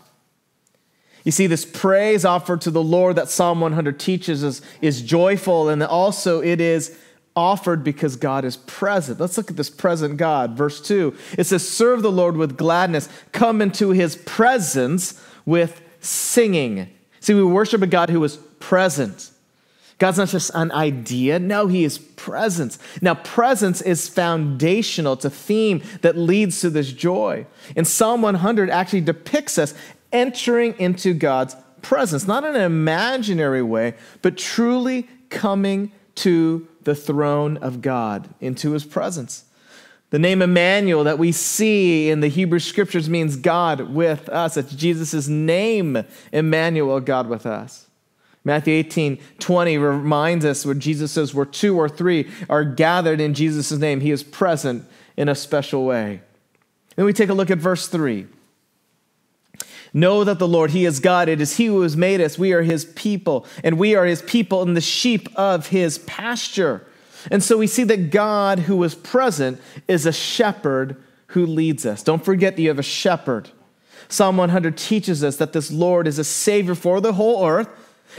You 1.23 1.31
see, 1.31 1.47
this 1.47 1.65
praise 1.65 2.23
offered 2.23 2.61
to 2.61 2.69
the 2.69 2.83
Lord 2.83 3.15
that 3.15 3.31
Psalm 3.31 3.61
100 3.61 3.99
teaches 3.99 4.43
us 4.43 4.61
is 4.79 5.01
joyful, 5.01 5.69
and 5.69 5.81
also 5.81 6.39
it 6.39 6.61
is 6.61 6.95
offered 7.35 7.83
because 7.83 8.15
God 8.15 8.45
is 8.45 8.57
present. 8.57 9.19
Let's 9.19 9.37
look 9.37 9.51
at 9.51 9.57
this 9.57 9.69
present 9.69 10.17
God. 10.17 10.57
Verse 10.57 10.81
2 10.81 11.15
it 11.37 11.45
says, 11.45 11.67
Serve 11.67 12.01
the 12.01 12.11
Lord 12.11 12.37
with 12.37 12.57
gladness, 12.57 13.09
come 13.31 13.61
into 13.61 13.91
his 13.91 14.15
presence 14.15 15.21
with 15.45 15.81
singing. 15.99 16.89
See, 17.19 17.33
we 17.33 17.43
worship 17.43 17.81
a 17.81 17.87
God 17.87 18.09
who 18.09 18.23
is 18.23 18.37
present. 18.59 19.31
God's 19.97 20.17
not 20.17 20.27
just 20.27 20.51
an 20.53 20.71
idea. 20.71 21.39
No, 21.39 21.67
He 21.67 21.83
is 21.85 21.97
presence. 21.97 22.77
Now, 23.01 23.15
presence 23.15 23.81
is 23.81 24.09
foundational. 24.09 25.13
It's 25.13 25.25
a 25.25 25.29
theme 25.29 25.81
that 26.01 26.17
leads 26.17 26.59
to 26.61 26.69
this 26.69 26.91
joy. 26.91 27.45
And 27.75 27.87
Psalm 27.87 28.21
100 28.21 28.69
actually 28.69 29.01
depicts 29.01 29.57
us 29.57 29.73
entering 30.11 30.75
into 30.79 31.13
God's 31.13 31.55
presence, 31.81 32.27
not 32.27 32.43
in 32.43 32.55
an 32.55 32.61
imaginary 32.61 33.61
way, 33.61 33.93
but 34.21 34.37
truly 34.37 35.07
coming 35.29 35.91
to 36.15 36.67
the 36.85 36.95
throne 36.95 37.57
of 37.57 37.81
God, 37.81 38.29
into 38.39 38.71
His 38.71 38.85
presence. 38.85 39.45
The 40.11 40.19
name 40.19 40.41
Emmanuel 40.41 41.03
that 41.03 41.19
we 41.19 41.31
see 41.31 42.09
in 42.09 42.21
the 42.21 42.29
Hebrew 42.29 42.59
scriptures 42.59 43.09
means 43.09 43.35
God 43.35 43.93
with 43.93 44.29
us. 44.29 44.55
It's 44.55 44.73
Jesus' 44.73 45.27
name, 45.27 46.05
Emmanuel, 46.31 46.99
God 47.01 47.27
with 47.27 47.45
us. 47.45 47.87
Matthew 48.45 48.75
18, 48.75 49.17
20 49.39 49.77
reminds 49.79 50.45
us 50.45 50.65
where 50.65 50.75
Jesus 50.75 51.11
says, 51.11 51.33
where 51.33 51.45
two 51.45 51.75
or 51.77 51.89
three 51.89 52.29
are 52.47 52.63
gathered 52.63 53.19
in 53.19 53.33
Jesus' 53.33 53.71
name, 53.71 53.99
he 54.01 54.11
is 54.11 54.23
present 54.23 54.85
in 55.17 55.27
a 55.27 55.35
special 55.35 55.83
way. 55.83 56.21
Then 56.95 57.05
we 57.05 57.11
take 57.11 57.29
a 57.29 57.33
look 57.33 57.49
at 57.49 57.57
verse 57.57 57.87
3. 57.87 58.27
Know 59.95 60.25
that 60.25 60.39
the 60.39 60.47
Lord, 60.47 60.71
He 60.71 60.83
is 60.83 60.99
God. 60.99 61.29
It 61.29 61.39
is 61.39 61.55
He 61.55 61.67
who 61.67 61.79
has 61.79 61.95
made 61.95 62.19
us. 62.19 62.37
We 62.37 62.51
are 62.51 62.63
His 62.63 62.83
people, 62.83 63.45
and 63.63 63.79
we 63.79 63.95
are 63.95 64.03
His 64.03 64.21
people 64.21 64.61
and 64.61 64.75
the 64.75 64.81
sheep 64.81 65.29
of 65.37 65.67
His 65.67 65.99
pasture. 65.99 66.85
And 67.31 67.41
so 67.41 67.57
we 67.57 67.65
see 67.65 67.85
that 67.85 68.11
God, 68.11 68.59
who 68.59 68.83
is 68.83 68.93
present, 68.93 69.57
is 69.87 70.05
a 70.05 70.11
shepherd 70.11 71.01
who 71.27 71.45
leads 71.45 71.85
us. 71.85 72.03
Don't 72.03 72.25
forget 72.25 72.57
that 72.57 72.61
you 72.61 72.67
have 72.67 72.77
a 72.77 72.83
shepherd. 72.83 73.51
Psalm 74.09 74.35
100 74.35 74.77
teaches 74.77 75.23
us 75.23 75.37
that 75.37 75.53
this 75.53 75.71
Lord 75.71 76.07
is 76.07 76.19
a 76.19 76.25
Savior 76.25 76.75
for 76.75 76.99
the 76.99 77.13
whole 77.13 77.47
earth 77.47 77.69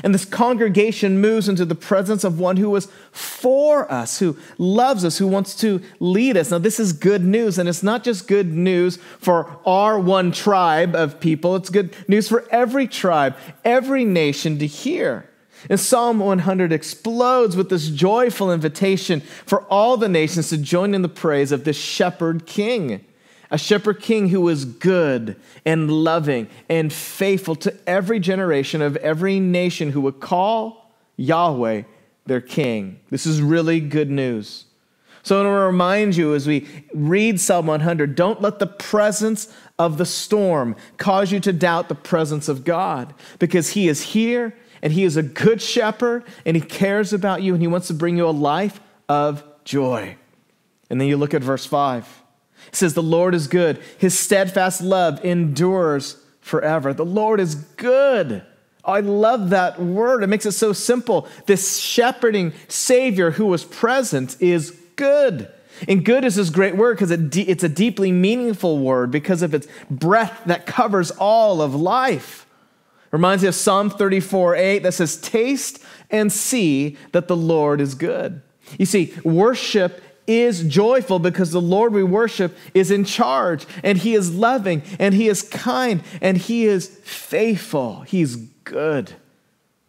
and 0.03 0.15
this 0.15 0.25
congregation 0.25 1.21
moves 1.21 1.49
into 1.49 1.65
the 1.65 1.75
presence 1.75 2.25
of 2.25 2.38
one 2.38 2.57
who 2.57 2.71
was 2.71 2.88
for 3.12 3.91
us, 3.91 4.19
who 4.19 4.37
loves 4.59 5.05
us, 5.05 5.19
who 5.19 5.26
wants 5.26 5.55
to 5.57 5.81
lead 6.00 6.37
us. 6.37 6.50
Now, 6.50 6.59
this 6.59 6.79
is 6.79 6.93
good 6.93 7.25
news, 7.25 7.59
and 7.59 7.69
it's 7.69 7.83
not 7.83 8.05
just 8.05 8.29
good 8.29 8.53
news 8.53 8.99
for 9.19 9.59
our 9.65 9.99
one 9.99 10.33
tribe 10.33 10.95
of 10.95 11.21
people, 11.21 11.57
it's 11.57 11.71
good 11.71 11.95
news 12.09 12.29
for 12.29 12.45
every 12.50 12.87
tribe, 12.87 13.37
every 13.65 14.05
nation 14.05 14.59
to 14.59 14.67
hear. 14.67 15.29
And 15.71 15.81
Psalm 15.81 16.19
100 16.19 16.73
explodes 16.73 17.57
with 17.57 17.71
this 17.71 17.88
joyful 17.88 18.53
invitation 18.53 19.21
for 19.21 19.62
all 19.62 19.97
the 19.97 20.09
nations 20.09 20.50
to 20.50 20.59
join 20.59 20.95
in 20.95 21.03
the 21.03 21.09
praise 21.09 21.50
of 21.50 21.65
this 21.65 21.76
shepherd 21.76 22.47
king 22.47 23.05
a 23.50 23.59
shepherd 23.59 24.00
king 24.00 24.29
who 24.29 24.41
was 24.41 24.65
good 24.65 25.37
and 25.65 25.91
loving 25.91 26.49
and 26.69 26.93
faithful 26.93 27.55
to 27.57 27.75
every 27.88 28.19
generation 28.19 28.83
of 28.83 28.97
every 28.97 29.41
nation 29.41 29.93
who 29.93 30.00
would 30.00 30.21
call 30.21 30.93
Yahweh 31.17 31.83
their 32.26 32.41
king. 32.41 33.00
This 33.11 33.26
is 33.26 33.41
really 33.41 33.81
good 33.81 34.11
news. 34.11 34.65
So 35.23 35.41
I 35.41 35.45
want 35.45 35.57
to 35.57 35.61
remind 35.67 36.17
you 36.17 36.35
as 36.35 36.47
we 36.47 36.69
read 36.95 37.41
Psalm 37.41 37.67
100 37.67 38.15
don't 38.15 38.41
let 38.41 38.59
the 38.61 38.67
presence 38.67 39.53
of 39.79 39.99
the 39.99 40.07
storm 40.07 40.76
cause 40.99 41.33
you 41.33 41.41
to 41.41 41.53
doubt 41.53 41.88
the 41.88 41.97
presence 41.97 42.49
of 42.49 42.65
God 42.65 43.12
because 43.38 43.71
He 43.71 43.88
is 43.88 44.03
here 44.03 44.57
and 44.83 44.93
He 44.93 45.03
is 45.03 45.17
a 45.17 45.25
good 45.25 45.61
shepherd 45.61 46.25
and 46.45 46.57
He 46.57 46.61
cares 46.61 47.12
about 47.12 47.43
you 47.43 47.55
and 47.55 47.62
He 47.62 47.67
wants 47.67 47.88
to 47.88 47.95
bring 47.95 48.17
you 48.17 48.29
a 48.29 48.31
life 48.31 48.81
of 49.09 49.43
joy. 49.65 50.17
And 50.91 51.00
then 51.00 51.09
you 51.09 51.17
look 51.17 51.35
at 51.35 51.43
verse 51.43 51.67
5. 51.67 52.23
It 52.68 52.76
says, 52.76 52.94
The 52.94 53.02
Lord 53.02 53.35
is 53.35 53.46
good. 53.46 53.80
His 53.99 54.18
steadfast 54.18 54.80
love 54.82 55.25
endures 55.25 56.23
forever. 56.40 56.92
The 56.92 57.04
Lord 57.04 57.40
is 57.40 57.54
good. 57.54 58.42
I 58.85 59.00
love 59.00 59.50
that 59.50 59.80
word. 59.80 60.23
It 60.23 60.28
makes 60.28 60.46
it 60.46 60.52
so 60.52 60.73
simple. 60.73 61.26
This 61.46 61.78
shepherding 61.78 62.52
Savior 62.68 63.32
who 63.32 63.46
was 63.46 63.64
present 63.64 64.40
is 64.40 64.78
good. 64.94 65.50
And 65.88 66.04
good 66.04 66.25
is 66.25 66.37
this 66.37 66.50
great 66.50 66.76
word 66.76 66.94
because 66.94 67.11
it 67.11 67.37
it's 67.37 67.64
a 67.64 67.68
deeply 67.68 68.12
meaningful 68.12 68.78
word 68.78 69.11
because 69.11 69.42
of 69.42 69.52
its 69.52 69.66
breadth 69.90 70.44
that 70.46 70.66
covers 70.66 71.11
all 71.11 71.61
of 71.61 71.75
life. 71.75 72.46
Reminds 73.11 73.42
me 73.42 73.49
of 73.49 73.54
Psalm 73.54 73.90
34 73.90 74.56
8 74.56 74.78
that 74.85 74.94
says, 74.94 75.16
Taste 75.16 75.82
and 76.11 76.32
see 76.32 76.96
that 77.12 77.28
the 77.28 77.37
Lord 77.37 77.80
is 77.80 77.94
good. 77.94 78.42
You 78.78 78.87
see, 78.87 79.14
worship 79.25 80.02
is 80.26 80.64
joyful 80.64 81.18
because 81.18 81.50
the 81.50 81.61
Lord 81.61 81.92
we 81.92 82.02
worship 82.02 82.56
is 82.75 82.90
in 82.90 83.04
charge 83.04 83.66
and 83.83 83.99
he 83.99 84.14
is 84.14 84.35
loving 84.35 84.83
and 84.99 85.14
he 85.14 85.28
is 85.28 85.42
kind 85.42 86.02
and 86.21 86.37
he 86.37 86.66
is 86.66 86.88
faithful. 87.04 88.00
He's 88.02 88.37
good. 88.37 89.12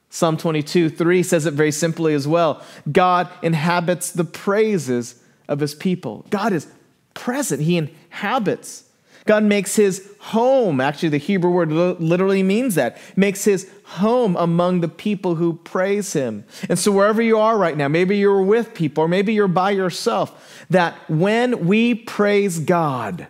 Psalm 0.10 0.38
22 0.38 0.89
3 0.89 1.24
says 1.24 1.46
it 1.46 1.53
very 1.53 1.72
simply 1.72 2.13
as 2.13 2.27
well 2.27 2.63
God 2.91 3.29
inhabits 3.41 4.12
the 4.12 4.24
praises 4.24 5.22
of 5.48 5.60
his 5.60 5.75
people. 5.75 6.25
God 6.29 6.53
is 6.53 6.67
present, 7.13 7.62
he 7.62 7.77
inhabits. 7.77 8.87
God 9.27 9.43
makes 9.43 9.75
his 9.75 10.10
home. 10.19 10.81
Actually, 10.81 11.10
the 11.10 11.17
Hebrew 11.17 11.51
word 11.51 11.72
literally 11.72 12.43
means 12.43 12.75
that. 12.75 12.98
Makes 13.15 13.43
his 13.46 13.69
home 13.84 14.36
among 14.38 14.81
the 14.81 14.88
people 14.88 15.36
who 15.36 15.53
praise 15.53 16.13
him. 16.13 16.46
And 16.67 16.79
so, 16.79 16.91
wherever 16.91 17.22
you 17.22 17.38
are 17.38 17.57
right 17.57 17.77
now, 17.77 17.88
maybe 17.88 18.17
you're 18.17 18.41
with 18.41 18.74
people 18.74 19.03
or 19.03 19.07
maybe 19.07 19.34
you're 19.34 19.48
by 19.48 19.72
yourself, 19.72 20.65
that 20.69 20.96
when 21.10 21.67
we 21.67 21.93
praise 21.93 22.60
God, 22.60 23.27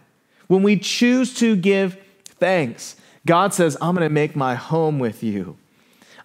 when 0.48 0.64
we 0.64 0.78
choose 0.78 1.34
to 1.36 1.56
give 1.56 1.98
thanks, 2.26 2.96
God 3.26 3.54
says, 3.54 3.76
I'm 3.82 3.94
going 3.94 4.08
to 4.08 4.14
make 4.14 4.36
my 4.36 4.56
home 4.56 5.00
with 5.00 5.22
you. 5.22 5.58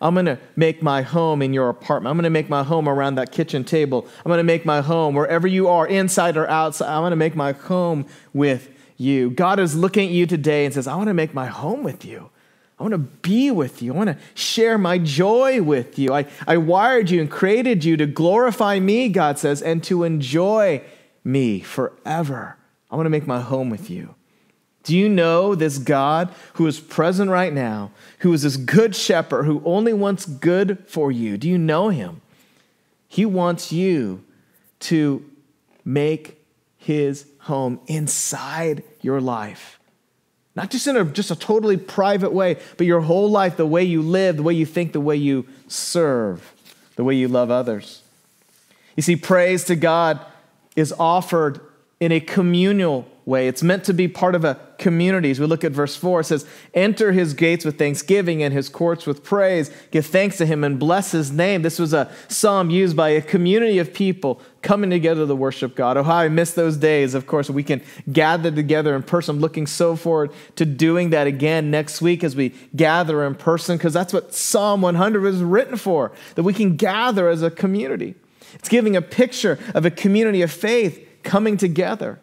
I'm 0.01 0.15
going 0.15 0.27
to 0.27 0.39
make 0.57 0.83
my 0.83 1.03
home 1.03 1.43
in 1.43 1.55
your 1.55 1.69
apartment. 1.69 2.11
I'm 2.11 2.17
going 2.17 2.25
to 2.25 2.31
make 2.31 2.49
my 2.49 2.65
home 2.65 2.89
around 2.89 3.15
that 3.15 3.31
kitchen 3.31 3.63
table. 3.63 4.07
I'm 4.19 4.29
going 4.29 4.39
to 4.39 4.45
make 4.45 4.67
my 4.67 4.81
home 4.81 5.15
wherever 5.15 5.47
you 5.47 5.69
are, 5.69 5.87
inside 5.87 6.37
or 6.37 6.49
outside. 6.49 6.93
I'm 6.93 7.03
going 7.03 7.11
to 7.11 7.17
make 7.17 7.37
my 7.37 7.53
home 7.53 8.07
with 8.33 8.69
you. 9.03 9.31
God 9.31 9.59
is 9.59 9.77
looking 9.77 10.09
at 10.09 10.15
you 10.15 10.27
today 10.27 10.65
and 10.65 10.73
says, 10.73 10.87
I 10.87 10.97
want 10.97 11.09
to 11.09 11.15
make 11.15 11.35
my 11.35 11.47
home 11.47 11.83
with 11.83 12.05
you. 12.05 12.31
I 12.79 12.83
want 12.83 12.93
to 12.93 12.99
be 12.99 13.51
with 13.51 13.83
you. 13.83 13.93
I 13.93 13.97
want 13.97 14.09
to 14.11 14.19
share 14.35 14.79
my 14.79 14.99
joy 14.99 15.63
with 15.63 15.99
you. 15.99 16.13
I, 16.13 16.27
I 16.47 16.57
wired 16.57 17.11
you 17.11 17.21
and 17.21 17.31
created 17.31 17.85
you 17.85 17.97
to 17.97 18.07
glorify 18.07 18.81
me, 18.81 19.09
God 19.09 19.39
says, 19.39 19.63
and 19.63 19.85
to 19.85 20.05
enjoy 20.05 20.83
me 21.23 21.61
forever. 21.61 22.57
I 22.91 22.97
want 22.97 23.07
to 23.07 23.11
make 23.11 23.27
my 23.27 23.41
home 23.41 23.71
with 23.71 23.89
you. 23.89 24.15
Do 24.83 24.97
you 24.97 25.09
know 25.09 25.55
this 25.55 25.79
God 25.79 26.35
who 26.55 26.67
is 26.67 26.81
present 26.81 27.31
right 27.31 27.53
now, 27.53 27.93
who 28.21 28.33
is 28.33 28.43
this 28.43 28.57
good 28.57 28.97
shepherd 28.97 29.45
who 29.45 29.63
only 29.65 29.93
wants 29.93 30.27
good 30.27 30.83
for 30.89 31.13
you? 31.13 31.37
Do 31.37 31.49
you 31.49 31.59
know 31.59 31.91
him? 31.91 32.21
He 33.07 33.25
wants 33.25 33.71
you 33.71 34.25
to 34.81 35.25
make 35.85 36.45
his 36.77 37.27
home 37.43 37.81
inside 37.87 38.83
your 39.01 39.21
life. 39.21 39.79
Not 40.55 40.71
just 40.71 40.87
in 40.87 40.97
a 40.97 41.05
just 41.05 41.31
a 41.31 41.37
totally 41.37 41.77
private 41.77 42.33
way, 42.33 42.59
but 42.77 42.87
your 42.87 43.01
whole 43.01 43.31
life, 43.31 43.57
the 43.57 43.67
way 43.67 43.83
you 43.83 44.03
live, 44.03 44.37
the 44.37 44.43
way 44.43 44.55
you 44.55 44.67
think, 44.67 44.93
the 44.93 45.01
way 45.01 45.17
you 45.17 45.47
serve, 45.67 46.53
the 46.97 47.05
way 47.05 47.15
you 47.15 47.29
love 47.29 47.51
others. 47.51 48.03
You 48.97 49.03
see, 49.03 49.17
praise 49.17 49.65
to 49.65 49.77
God 49.77 50.21
is 50.77 50.93
offered 50.99 51.61
in 52.01 52.13
a 52.13 52.21
communal 52.21 53.09
way. 53.25 53.49
It's 53.49 53.63
meant 53.63 53.85
to 53.85 53.93
be 53.93 54.09
part 54.09 54.35
of 54.35 54.45
a 54.45 54.59
community. 54.79 55.31
As 55.31 55.39
we 55.39 55.47
look 55.47 55.65
at 55.65 55.73
verse 55.73 55.97
4, 55.97 56.21
it 56.21 56.25
says, 56.25 56.47
Enter 56.75 57.13
his 57.13 57.35
gates 57.35 57.65
with 57.65 57.79
thanksgiving 57.79 58.43
and 58.43 58.53
his 58.53 58.69
courts 58.69 59.07
with 59.07 59.23
praise. 59.23 59.71
Give 59.91 60.05
thanks 60.05 60.39
to 60.39 60.47
him 60.47 60.65
and 60.65 60.79
bless 60.79 61.13
his 61.13 61.31
name. 61.31 61.63
This 61.63 61.79
was 61.79 61.93
a 61.93 62.11
psalm 62.29 62.71
used 62.71 62.97
by 62.97 63.11
a 63.11 63.23
community 63.23 63.79
of 63.79 63.95
people 63.95 64.41
coming 64.63 64.91
together 64.91 65.27
to 65.27 65.35
worship 65.35 65.75
God. 65.75 65.97
Oh, 65.97 66.03
how 66.03 66.17
I 66.17 66.29
miss 66.29 66.55
those 66.55 66.77
days. 66.77 67.15
Of 67.15 67.27
course, 67.27 67.51
we 67.51 67.63
can 67.63 67.83
gather 68.11 68.51
together 68.51 68.95
in 68.97 69.03
person. 69.03 69.37
I'm 69.37 69.41
looking 69.41 69.67
so 69.67 69.97
forward 69.97 70.33
to 70.57 70.65
doing 70.65 71.11
that 71.11 71.27
again 71.27 71.71
next 71.71 72.01
week 72.01 72.25
as 72.25 72.35
we 72.35 72.55
gather 72.75 73.25
in 73.25 73.35
person, 73.35 73.77
because 73.77 73.93
that's 73.93 74.13
what 74.13 74.35
Psalm 74.35 74.83
100 74.83 75.21
was 75.21 75.43
written 75.43 75.77
for, 75.77 76.13
that 76.35 76.43
we 76.43 76.55
can 76.55 76.77
gather 76.77 77.29
as 77.29 77.43
a 77.43 77.51
community. 77.51 78.15
It's 78.55 78.69
giving 78.69 78.97
a 78.97 79.03
picture 79.03 79.59
of 79.75 79.85
a 79.85 79.91
community 79.91 80.43
of 80.43 80.51
faith 80.51 81.09
coming 81.23 81.57
together. 81.57 82.21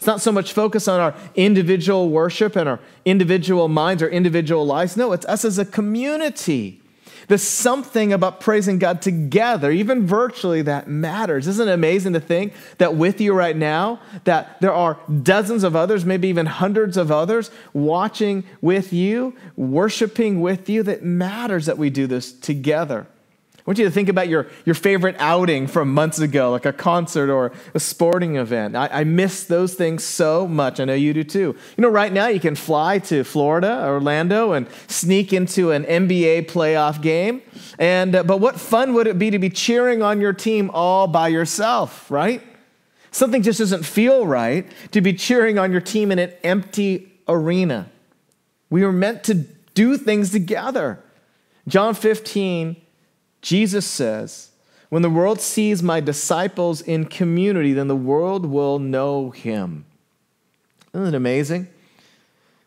It's 0.00 0.06
not 0.06 0.22
so 0.22 0.32
much 0.32 0.54
focus 0.54 0.88
on 0.88 0.98
our 0.98 1.14
individual 1.34 2.08
worship 2.08 2.56
and 2.56 2.66
our 2.66 2.80
individual 3.04 3.68
minds 3.68 4.02
or 4.02 4.08
individual 4.08 4.64
lives. 4.64 4.96
No, 4.96 5.12
it's 5.12 5.26
us 5.26 5.44
as 5.44 5.58
a 5.58 5.64
community. 5.66 6.80
There's 7.28 7.42
something 7.42 8.10
about 8.10 8.40
praising 8.40 8.78
God 8.78 9.02
together, 9.02 9.70
even 9.70 10.06
virtually, 10.06 10.62
that 10.62 10.88
matters. 10.88 11.46
Isn't 11.46 11.68
it 11.68 11.72
amazing 11.72 12.14
to 12.14 12.20
think 12.20 12.54
that 12.78 12.96
with 12.96 13.20
you 13.20 13.34
right 13.34 13.54
now, 13.54 14.00
that 14.24 14.58
there 14.62 14.72
are 14.72 14.98
dozens 15.22 15.64
of 15.64 15.76
others, 15.76 16.06
maybe 16.06 16.28
even 16.28 16.46
hundreds 16.46 16.96
of 16.96 17.12
others 17.12 17.50
watching 17.74 18.44
with 18.62 18.94
you, 18.94 19.36
worshiping 19.54 20.40
with 20.40 20.70
you, 20.70 20.82
that 20.82 21.04
matters 21.04 21.66
that 21.66 21.76
we 21.76 21.90
do 21.90 22.06
this 22.06 22.32
together. 22.32 23.06
I 23.60 23.62
want 23.66 23.78
you 23.78 23.84
to 23.84 23.90
think 23.90 24.08
about 24.08 24.28
your, 24.28 24.46
your 24.64 24.74
favorite 24.74 25.16
outing 25.18 25.66
from 25.66 25.92
months 25.92 26.18
ago, 26.18 26.50
like 26.50 26.64
a 26.64 26.72
concert 26.72 27.28
or 27.28 27.52
a 27.74 27.80
sporting 27.80 28.36
event. 28.36 28.74
I, 28.74 28.88
I 28.90 29.04
miss 29.04 29.44
those 29.44 29.74
things 29.74 30.02
so 30.02 30.48
much. 30.48 30.80
I 30.80 30.86
know 30.86 30.94
you 30.94 31.12
do 31.12 31.22
too. 31.24 31.54
You 31.76 31.82
know, 31.82 31.90
right 31.90 32.10
now 32.10 32.28
you 32.28 32.40
can 32.40 32.54
fly 32.54 33.00
to 33.00 33.22
Florida, 33.22 33.84
Orlando, 33.84 34.52
and 34.52 34.66
sneak 34.86 35.34
into 35.34 35.72
an 35.72 35.84
NBA 35.84 36.46
playoff 36.50 37.02
game. 37.02 37.42
And, 37.78 38.16
uh, 38.16 38.22
but 38.22 38.38
what 38.38 38.58
fun 38.58 38.94
would 38.94 39.06
it 39.06 39.18
be 39.18 39.30
to 39.30 39.38
be 39.38 39.50
cheering 39.50 40.02
on 40.02 40.22
your 40.22 40.32
team 40.32 40.70
all 40.72 41.06
by 41.06 41.28
yourself, 41.28 42.10
right? 42.10 42.42
Something 43.10 43.42
just 43.42 43.58
doesn't 43.58 43.84
feel 43.84 44.26
right 44.26 44.66
to 44.92 45.02
be 45.02 45.12
cheering 45.12 45.58
on 45.58 45.70
your 45.70 45.82
team 45.82 46.10
in 46.10 46.18
an 46.18 46.32
empty 46.42 47.12
arena. 47.28 47.90
We 48.70 48.84
were 48.84 48.92
meant 48.92 49.22
to 49.24 49.34
do 49.74 49.98
things 49.98 50.30
together. 50.30 51.02
John 51.68 51.94
15, 51.94 52.76
Jesus 53.42 53.86
says, 53.86 54.50
When 54.88 55.02
the 55.02 55.10
world 55.10 55.40
sees 55.40 55.82
my 55.82 56.00
disciples 56.00 56.80
in 56.80 57.06
community, 57.06 57.72
then 57.72 57.88
the 57.88 57.96
world 57.96 58.46
will 58.46 58.78
know 58.78 59.30
him. 59.30 59.84
Isn't 60.94 61.08
it 61.08 61.14
amazing 61.14 61.68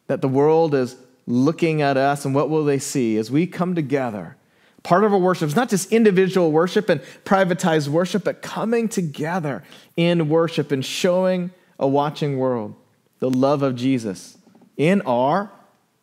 that 0.08 0.22
the 0.22 0.28
world 0.28 0.74
is 0.74 0.96
looking 1.26 1.82
at 1.82 1.98
us 1.98 2.26
and 2.26 2.36
what 2.36 2.50
will 2.50 2.66
they 2.66 2.80
see 2.80 3.18
as 3.18 3.32
we 3.32 3.48
come 3.48 3.76
together? 3.76 4.38
Part 4.84 5.06
of 5.06 5.14
our 5.14 5.20
worship 5.20 5.48
is 5.48 5.56
not 5.56 5.70
just 5.70 5.92
individual 5.94 6.52
worship 6.52 6.90
and 6.90 7.02
privatized 7.24 7.88
worship, 7.88 8.26
but 8.26 8.42
coming 8.42 8.90
together 8.90 9.64
in 9.96 10.28
worship 10.28 10.72
and 10.72 10.84
showing 10.84 11.52
a 11.80 11.88
watching 11.88 12.38
world 12.38 12.76
the 13.20 13.30
love 13.30 13.64
of 13.64 13.76
Jesus 13.76 14.38
in 14.76 15.02
our 15.04 15.50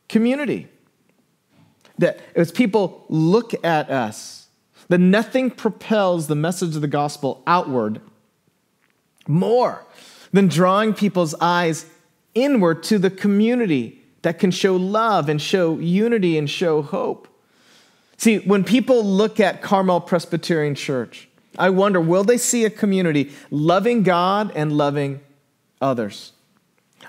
community. 0.08 0.68
That 1.98 2.20
as 2.34 2.50
people 2.50 3.04
look 3.10 3.52
at 3.62 3.90
us, 3.90 4.39
that 4.90 4.98
nothing 4.98 5.50
propels 5.50 6.26
the 6.26 6.34
message 6.34 6.74
of 6.74 6.82
the 6.82 6.88
gospel 6.88 7.42
outward 7.46 8.00
more 9.28 9.86
than 10.32 10.48
drawing 10.48 10.92
people's 10.92 11.32
eyes 11.40 11.86
inward 12.34 12.82
to 12.82 12.98
the 12.98 13.08
community 13.08 14.02
that 14.22 14.40
can 14.40 14.50
show 14.50 14.74
love 14.74 15.28
and 15.28 15.40
show 15.40 15.78
unity 15.78 16.36
and 16.36 16.50
show 16.50 16.82
hope. 16.82 17.28
See, 18.16 18.38
when 18.40 18.64
people 18.64 19.04
look 19.04 19.38
at 19.38 19.62
Carmel 19.62 20.00
Presbyterian 20.00 20.74
Church, 20.74 21.28
I 21.56 21.70
wonder 21.70 22.00
will 22.00 22.24
they 22.24 22.36
see 22.36 22.64
a 22.64 22.70
community 22.70 23.30
loving 23.50 24.02
God 24.02 24.50
and 24.56 24.72
loving 24.72 25.20
others? 25.80 26.32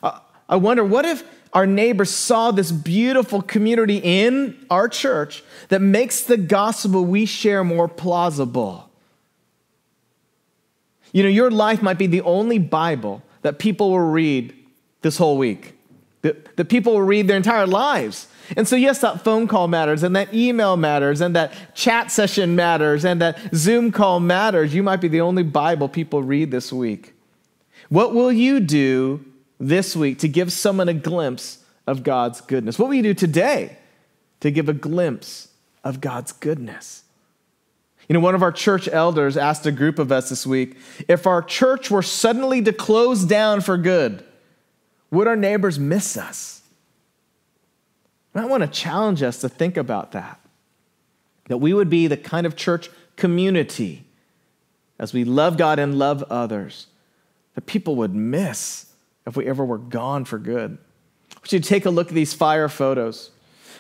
Uh, 0.04 0.20
I 0.48 0.56
wonder 0.56 0.84
what 0.84 1.06
if 1.06 1.24
our 1.54 1.68
neighbors 1.68 2.10
saw 2.10 2.52
this 2.52 2.72
beautiful 2.72 3.42
community 3.42 3.98
in 3.98 4.66
our 4.70 4.88
church 4.88 5.44
that 5.70 5.82
makes 5.82 6.24
the 6.24 6.38
gospel 6.38 7.04
we 7.04 7.26
share 7.26 7.64
more 7.64 7.88
plausible? 7.88 8.90
You 11.12 11.24
know, 11.24 11.30
your 11.30 11.52
life 11.52 11.82
might 11.82 11.98
be 11.98 12.08
the 12.08 12.22
only 12.22 12.58
Bible 12.58 13.22
that 13.42 13.60
people 13.60 13.92
will 13.92 14.00
read 14.00 14.54
this 15.02 15.18
whole 15.18 15.38
week, 15.38 15.78
that, 16.22 16.56
that 16.56 16.66
people 16.66 16.94
will 16.94 17.02
read 17.02 17.28
their 17.28 17.38
entire 17.38 17.68
lives. 17.68 18.28
And 18.56 18.68
so, 18.68 18.76
yes, 18.76 19.00
that 19.00 19.24
phone 19.24 19.48
call 19.48 19.68
matters, 19.68 20.04
and 20.04 20.16
that 20.16 20.34
email 20.34 20.78
matters, 20.78 21.22
and 21.22 21.36
that 21.36 21.54
chat 21.74 22.12
session 22.12 22.56
matters, 22.56 23.06
and 23.06 23.22
that 23.22 23.38
Zoom 23.54 23.92
call 23.92 24.20
matters. 24.20 24.74
You 24.74 24.84
might 24.84 25.02
be 25.02 25.08
the 25.08 25.22
only 25.22 25.44
Bible 25.44 25.90
people 25.90 26.22
read 26.22 26.52
this 26.52 26.72
week. 26.72 27.14
What 27.90 28.14
will 28.14 28.32
you 28.32 28.60
do 28.60 29.26
this 29.62 29.96
week 29.96 30.20
to 30.20 30.28
give 30.28 30.52
someone 30.52 30.90
a 30.90 30.94
glimpse 30.94 31.60
of 31.88 32.04
God's 32.04 32.42
goodness? 32.42 32.78
What 32.78 32.90
will 32.90 32.96
you 32.96 33.04
do 33.04 33.14
today 33.14 33.78
to 34.42 34.52
give 34.52 34.68
a 34.68 34.74
glimpse 34.74 35.50
of 35.84 36.02
God's 36.02 36.32
goodness? 36.32 37.04
You 38.10 38.16
know, 38.16 38.20
one 38.20 38.36
of 38.36 38.44
our 38.44 38.52
church 38.52 38.90
elders 38.92 39.38
asked 39.38 39.66
a 39.66 39.72
group 39.72 40.00
of 40.00 40.12
us 40.12 40.30
this 40.30 40.46
week 40.46 40.76
if 41.08 41.26
our 41.28 41.42
church 41.42 41.90
were 41.90 42.02
suddenly 42.02 42.62
to 42.64 42.74
close 42.74 43.24
down 43.24 43.62
for 43.62 43.78
good, 43.78 44.26
would 45.12 45.28
our 45.28 45.36
neighbors 45.36 45.80
miss 45.80 46.18
us? 46.18 46.62
And 48.34 48.44
I 48.44 48.48
want 48.48 48.64
to 48.64 48.68
challenge 48.68 49.22
us 49.22 49.40
to 49.42 49.50
think 49.50 49.78
about 49.78 50.14
that. 50.14 50.40
That 51.48 51.58
we 51.58 51.74
would 51.74 51.90
be 51.90 52.08
the 52.08 52.18
kind 52.18 52.46
of 52.46 52.56
church 52.56 52.90
community 53.16 54.06
as 54.98 55.14
we 55.14 55.24
love 55.24 55.58
God 55.58 55.80
and 55.80 56.00
love 56.00 56.24
others 56.30 56.88
that 57.56 57.66
people 57.66 57.96
would 57.98 58.16
miss 58.16 58.91
if 59.26 59.36
we 59.36 59.46
ever 59.48 59.64
were 59.64 59.78
gone 59.78 60.26
for 60.26 60.38
good. 60.38 60.78
Would 61.42 61.52
you 61.52 61.60
take 61.60 61.86
a 61.86 61.90
look 61.90 62.10
at 62.10 62.14
these 62.14 62.34
fire 62.34 62.70
photos? 62.70 63.32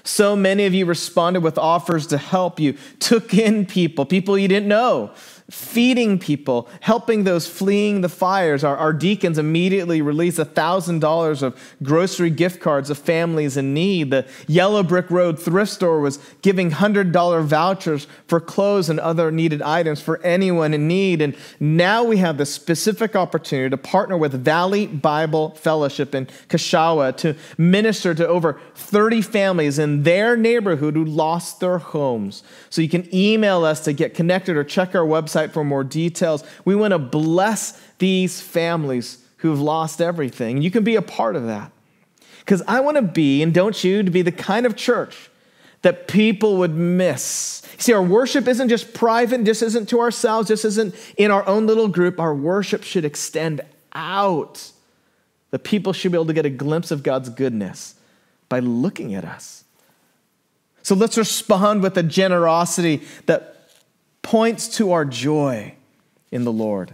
So 0.03 0.35
many 0.35 0.65
of 0.65 0.73
you 0.73 0.85
responded 0.85 1.43
with 1.43 1.57
offers 1.57 2.07
to 2.07 2.17
help 2.17 2.59
you, 2.59 2.75
took 2.99 3.33
in 3.33 3.65
people, 3.65 4.05
people 4.05 4.37
you 4.37 4.47
didn't 4.47 4.67
know, 4.67 5.11
feeding 5.51 6.17
people, 6.17 6.69
helping 6.79 7.25
those 7.25 7.45
fleeing 7.45 7.99
the 7.99 8.09
fires. 8.09 8.63
Our, 8.63 8.77
our 8.77 8.93
deacons 8.93 9.37
immediately 9.37 10.01
released 10.01 10.37
$1,000 10.37 11.41
of 11.41 11.75
grocery 11.83 12.29
gift 12.29 12.61
cards 12.61 12.89
of 12.89 12.97
families 12.97 13.57
in 13.57 13.73
need. 13.73 14.11
The 14.11 14.25
Yellow 14.47 14.81
Brick 14.81 15.09
Road 15.11 15.37
thrift 15.37 15.71
store 15.71 15.99
was 15.99 16.19
giving 16.41 16.71
$100 16.71 17.43
vouchers 17.43 18.07
for 18.27 18.39
clothes 18.39 18.89
and 18.89 18.97
other 18.99 19.29
needed 19.29 19.61
items 19.61 20.01
for 20.01 20.21
anyone 20.23 20.73
in 20.73 20.87
need. 20.87 21.21
And 21.21 21.35
now 21.59 22.03
we 22.03 22.17
have 22.17 22.37
the 22.37 22.45
specific 22.45 23.15
opportunity 23.17 23.69
to 23.69 23.77
partner 23.77 24.17
with 24.17 24.33
Valley 24.33 24.87
Bible 24.87 25.49
Fellowship 25.55 26.15
in 26.15 26.27
Cachagua 26.47 27.11
to 27.17 27.35
minister 27.57 28.13
to 28.15 28.25
over 28.25 28.59
30 28.75 29.21
families 29.21 29.79
in 29.79 30.03
their 30.03 30.37
neighborhood 30.37 30.95
who 30.95 31.03
lost 31.03 31.59
their 31.59 31.77
homes. 31.77 32.41
So 32.69 32.81
you 32.81 32.89
can 32.89 33.13
email 33.13 33.65
us 33.65 33.81
to 33.81 33.91
get 33.91 34.13
connected 34.13 34.55
or 34.55 34.63
check 34.63 34.95
our 34.95 35.05
website 35.05 35.40
website 35.41 35.51
for 35.51 35.63
more 35.63 35.83
details. 35.83 36.43
We 36.65 36.75
want 36.75 36.91
to 36.91 36.99
bless 36.99 37.79
these 37.97 38.41
families 38.41 39.23
who've 39.37 39.59
lost 39.59 40.01
everything. 40.01 40.61
You 40.61 40.71
can 40.71 40.83
be 40.83 40.95
a 40.95 41.01
part 41.01 41.35
of 41.35 41.47
that. 41.47 41.71
Because 42.39 42.61
I 42.67 42.79
want 42.79 42.97
to 42.97 43.03
be, 43.03 43.41
and 43.41 43.53
don't 43.53 43.83
you, 43.83 44.03
to 44.03 44.11
be 44.11 44.21
the 44.21 44.31
kind 44.31 44.65
of 44.65 44.75
church 44.75 45.29
that 45.83 46.07
people 46.07 46.57
would 46.57 46.75
miss. 46.75 47.63
See, 47.77 47.93
our 47.93 48.03
worship 48.03 48.47
isn't 48.47 48.69
just 48.69 48.93
private, 48.93 49.43
just 49.43 49.63
isn't 49.63 49.89
to 49.89 49.99
ourselves, 49.99 50.47
just 50.47 50.65
isn't 50.65 50.93
in 51.17 51.31
our 51.31 51.45
own 51.47 51.65
little 51.65 51.87
group. 51.87 52.19
Our 52.19 52.35
worship 52.35 52.83
should 52.83 53.05
extend 53.05 53.61
out. 53.93 54.71
The 55.49 55.59
people 55.59 55.91
should 55.93 56.11
be 56.11 56.17
able 56.17 56.27
to 56.27 56.33
get 56.33 56.45
a 56.45 56.51
glimpse 56.51 56.91
of 56.91 57.03
God's 57.03 57.29
goodness 57.29 57.95
by 58.47 58.59
looking 58.59 59.15
at 59.15 59.25
us. 59.25 59.63
So 60.83 60.95
let's 60.95 61.17
respond 61.17 61.83
with 61.83 61.97
a 61.97 62.03
generosity 62.03 63.01
that 63.25 63.50
points 64.21 64.67
to 64.77 64.91
our 64.91 65.05
joy 65.05 65.75
in 66.31 66.43
the 66.43 66.51
Lord. 66.51 66.93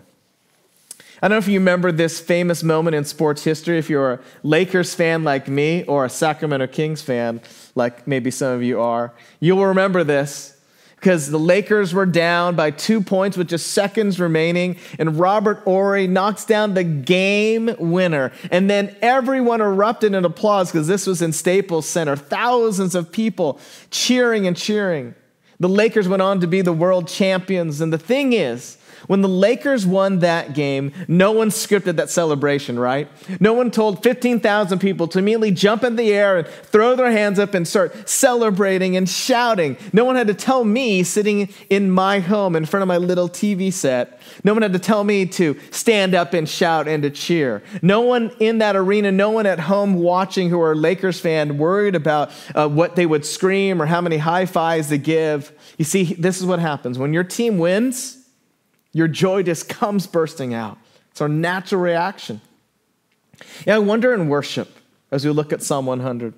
I 1.22 1.28
don't 1.28 1.36
know 1.36 1.38
if 1.40 1.48
you 1.48 1.60
remember 1.60 1.92
this 1.92 2.20
famous 2.20 2.62
moment 2.62 2.96
in 2.96 3.04
sports 3.04 3.44
history, 3.44 3.80
if 3.80 3.90
you're 3.90 4.14
a 4.14 4.20
Lakers 4.44 4.94
fan 4.94 5.24
like 5.24 5.48
me 5.48 5.84
or 5.86 6.06
a 6.06 6.10
Sacramento 6.10 6.68
Kings 6.68 7.02
fan 7.02 7.42
like 7.74 8.08
maybe 8.08 8.30
some 8.30 8.54
of 8.54 8.62
you 8.64 8.80
are. 8.80 9.14
You'll 9.40 9.66
remember 9.66 10.04
this 10.04 10.58
because 10.96 11.30
the 11.30 11.40
Lakers 11.40 11.94
were 11.94 12.06
down 12.06 12.56
by 12.56 12.72
two 12.72 13.02
points 13.02 13.38
with 13.38 13.48
just 13.48 13.68
seconds 13.68 14.20
remaining, 14.20 14.78
and 14.98 15.20
Robert 15.20 15.60
Horry 15.60 16.08
knocks 16.08 16.44
down 16.44 16.74
the 16.74 16.84
game 16.84 17.76
winner. 17.78 18.32
And 18.52 18.70
then 18.70 18.96
everyone 19.02 19.62
erupted 19.62 20.14
in 20.16 20.26
applause 20.26 20.72
because 20.72 20.88
this 20.88 21.06
was 21.06 21.22
in 21.22 21.34
Staples 21.34 21.88
Center. 21.88 22.16
Thousands 22.16 22.96
of 22.96 23.12
people 23.12 23.60
cheering 23.92 24.48
and 24.48 24.58
cheering. 24.58 25.14
The 25.60 25.70
Lakers 25.70 26.08
went 26.08 26.22
on 26.22 26.40
to 26.42 26.48
be 26.48 26.62
the 26.62 26.74
world 26.74 27.08
champions. 27.08 27.82
And 27.82 27.92
the 27.92 27.98
thing 27.98 28.34
is, 28.34 28.78
when 29.06 29.22
the 29.22 29.30
Lakers 29.30 29.86
won 29.86 30.20
that 30.20 30.54
game, 30.54 30.92
no 31.08 31.32
one 31.32 31.50
scripted 31.50 31.98
that 31.98 32.10
celebration, 32.10 32.80
right? 32.80 33.08
No 33.40 33.54
one 33.54 33.70
told 33.70 34.04
15,000 34.04 34.80
people 34.80 35.08
to 35.10 35.20
immediately 35.20 35.52
jump 35.52 35.84
in 35.84 35.96
the 35.96 36.14
air 36.14 36.38
and 36.38 36.48
throw 36.48 36.96
their 36.96 37.12
hands 37.12 37.40
up 37.40 37.54
and 37.54 37.68
start 37.68 38.10
celebrating 38.10 38.98
and 38.98 39.08
shouting. 39.08 39.78
No 39.94 40.06
one 40.06 40.16
had 40.16 40.28
to 40.28 40.34
tell 40.34 40.64
me 40.64 41.04
sitting 41.04 41.54
in 41.70 41.92
my 41.92 42.20
home 42.20 42.56
in 42.56 42.66
front 42.66 42.82
of 42.82 42.88
my 42.88 42.98
little 42.98 43.30
TV 43.30 43.72
set. 43.72 44.20
No 44.44 44.54
one 44.54 44.62
had 44.62 44.74
to 44.74 44.80
tell 44.80 45.04
me 45.04 45.26
to 45.28 45.58
stand 45.72 46.16
up 46.16 46.34
and 46.34 46.48
shout 46.50 46.88
and 46.88 47.04
to 47.04 47.10
cheer. 47.10 47.64
No 47.82 48.02
one 48.02 48.32
in 48.40 48.58
that 48.60 48.76
arena, 48.76 49.12
no 49.12 49.30
one 49.30 49.46
at 49.46 49.60
home 49.60 49.96
watching 49.96 50.50
who 50.50 50.62
are 50.62 50.76
Lakers 50.76 51.20
fan 51.20 51.58
worried 51.58 51.96
about 51.96 52.32
uh, 52.56 52.68
what 52.68 52.96
they 52.96 53.06
would 53.06 53.26
scream 53.26 53.82
or 53.82 53.86
how 53.86 54.02
many 54.02 54.18
high 54.18 54.46
fives 54.46 54.90
to 54.90 54.98
give. 54.98 55.52
You 55.78 55.86
see, 55.86 56.16
this 56.16 56.40
is 56.40 56.46
what 56.46 56.60
happens. 56.60 56.98
When 56.98 57.14
your 57.14 57.24
team 57.24 57.58
wins, 57.58 58.17
your 58.98 59.08
joy 59.08 59.44
just 59.44 59.70
comes 59.70 60.08
bursting 60.08 60.56
out. 60.56 60.80
It's 61.12 61.22
our 61.22 61.30
natural 61.30 61.80
reaction. 61.80 62.42
Yeah, 63.68 63.76
I 63.76 63.80
wonder 63.80 64.12
in 64.12 64.28
worship 64.28 64.76
as 65.12 65.24
we 65.24 65.30
look 65.30 65.54
at 65.54 65.62
Psalm 65.62 65.86
100. 65.86 66.34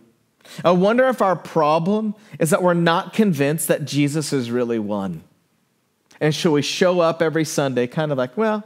I 0.65 0.71
wonder 0.71 1.07
if 1.07 1.21
our 1.21 1.37
problem 1.37 2.15
is 2.37 2.49
that 2.49 2.61
we're 2.61 2.73
not 2.73 3.13
convinced 3.13 3.69
that 3.69 3.85
Jesus 3.85 4.33
is 4.33 4.51
really 4.51 4.77
won. 4.77 5.23
And 6.19 6.35
should 6.35 6.51
we 6.51 6.61
show 6.61 6.99
up 6.99 7.21
every 7.21 7.45
Sunday 7.45 7.87
kind 7.87 8.11
of 8.11 8.17
like, 8.17 8.35
well, 8.35 8.65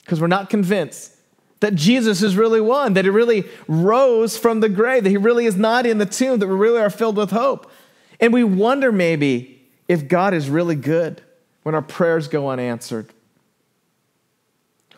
because 0.00 0.18
we're 0.18 0.26
not 0.26 0.48
convinced 0.48 1.14
that 1.60 1.74
Jesus 1.74 2.22
is 2.22 2.36
really 2.36 2.62
won, 2.62 2.94
that 2.94 3.04
he 3.04 3.10
really 3.10 3.44
rose 3.66 4.38
from 4.38 4.60
the 4.60 4.70
grave, 4.70 5.04
that 5.04 5.10
he 5.10 5.18
really 5.18 5.44
is 5.44 5.56
not 5.56 5.84
in 5.84 5.98
the 5.98 6.06
tomb, 6.06 6.38
that 6.38 6.46
we 6.46 6.54
really 6.54 6.80
are 6.80 6.88
filled 6.88 7.18
with 7.18 7.32
hope. 7.32 7.70
And 8.18 8.32
we 8.32 8.44
wonder 8.44 8.90
maybe 8.90 9.60
if 9.88 10.08
God 10.08 10.32
is 10.32 10.48
really 10.48 10.74
good 10.74 11.20
when 11.68 11.74
our 11.74 11.82
prayers 11.82 12.28
go 12.28 12.48
unanswered? 12.48 13.12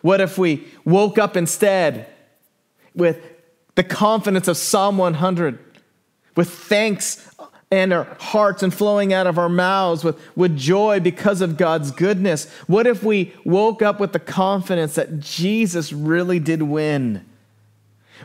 What 0.01 0.21
if 0.21 0.37
we 0.37 0.65
woke 0.85 1.17
up 1.17 1.35
instead 1.35 2.07
with 2.95 3.19
the 3.75 3.83
confidence 3.83 4.47
of 4.47 4.55
Psalm 4.55 4.97
100, 4.97 5.59
with 6.37 6.49
thanks 6.49 7.29
in 7.71 7.91
our 7.91 8.05
hearts 8.21 8.63
and 8.63 8.73
flowing 8.73 9.11
out 9.11 9.27
of 9.27 9.37
our 9.37 9.49
mouths 9.49 10.05
with, 10.05 10.17
with 10.37 10.57
joy 10.57 11.01
because 11.01 11.41
of 11.41 11.57
God's 11.57 11.91
goodness? 11.91 12.49
What 12.67 12.87
if 12.87 13.03
we 13.03 13.33
woke 13.43 13.81
up 13.81 13.99
with 13.99 14.13
the 14.13 14.19
confidence 14.19 14.95
that 14.95 15.19
Jesus 15.19 15.91
really 15.91 16.39
did 16.39 16.61
win? 16.61 17.25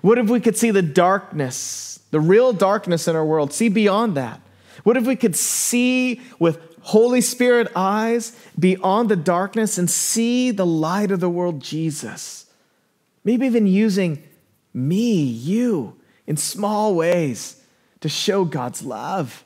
What 0.03 0.19
if 0.19 0.31
we 0.31 0.39
could 0.39 0.57
see 0.57 0.71
the 0.71 0.83
darkness, 0.83 1.99
the 2.13 2.21
real 2.21 2.53
darkness 2.53 3.09
in 3.09 3.17
our 3.17 3.25
world, 3.27 3.53
see 3.53 3.69
beyond 3.69 4.17
that? 4.17 4.41
What 4.85 4.97
if 4.97 5.05
we 5.05 5.17
could 5.17 5.35
see 5.35 6.21
with 6.39 6.61
Holy 6.87 7.21
Spirit 7.21 7.67
eyes 7.75 8.31
beyond 8.57 9.09
the 9.09 9.17
darkness 9.17 9.77
and 9.77 9.91
see 9.91 10.53
the 10.53 10.65
light 10.65 11.11
of 11.11 11.19
the 11.19 11.29
world, 11.29 11.61
Jesus? 11.61 12.47
Maybe 13.25 13.45
even 13.45 13.67
using 13.67 14.23
me, 14.73 15.21
you, 15.21 15.97
in 16.29 16.37
small 16.37 16.95
ways 16.95 17.61
to 18.03 18.09
show 18.09 18.45
God's 18.45 18.85
love. 18.85 19.43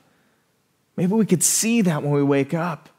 Maybe 0.99 1.15
we 1.15 1.25
could 1.25 1.43
see 1.43 1.81
that 1.81 2.03
when 2.03 2.13
we 2.13 2.23
wake 2.23 2.53
up. 2.53 2.91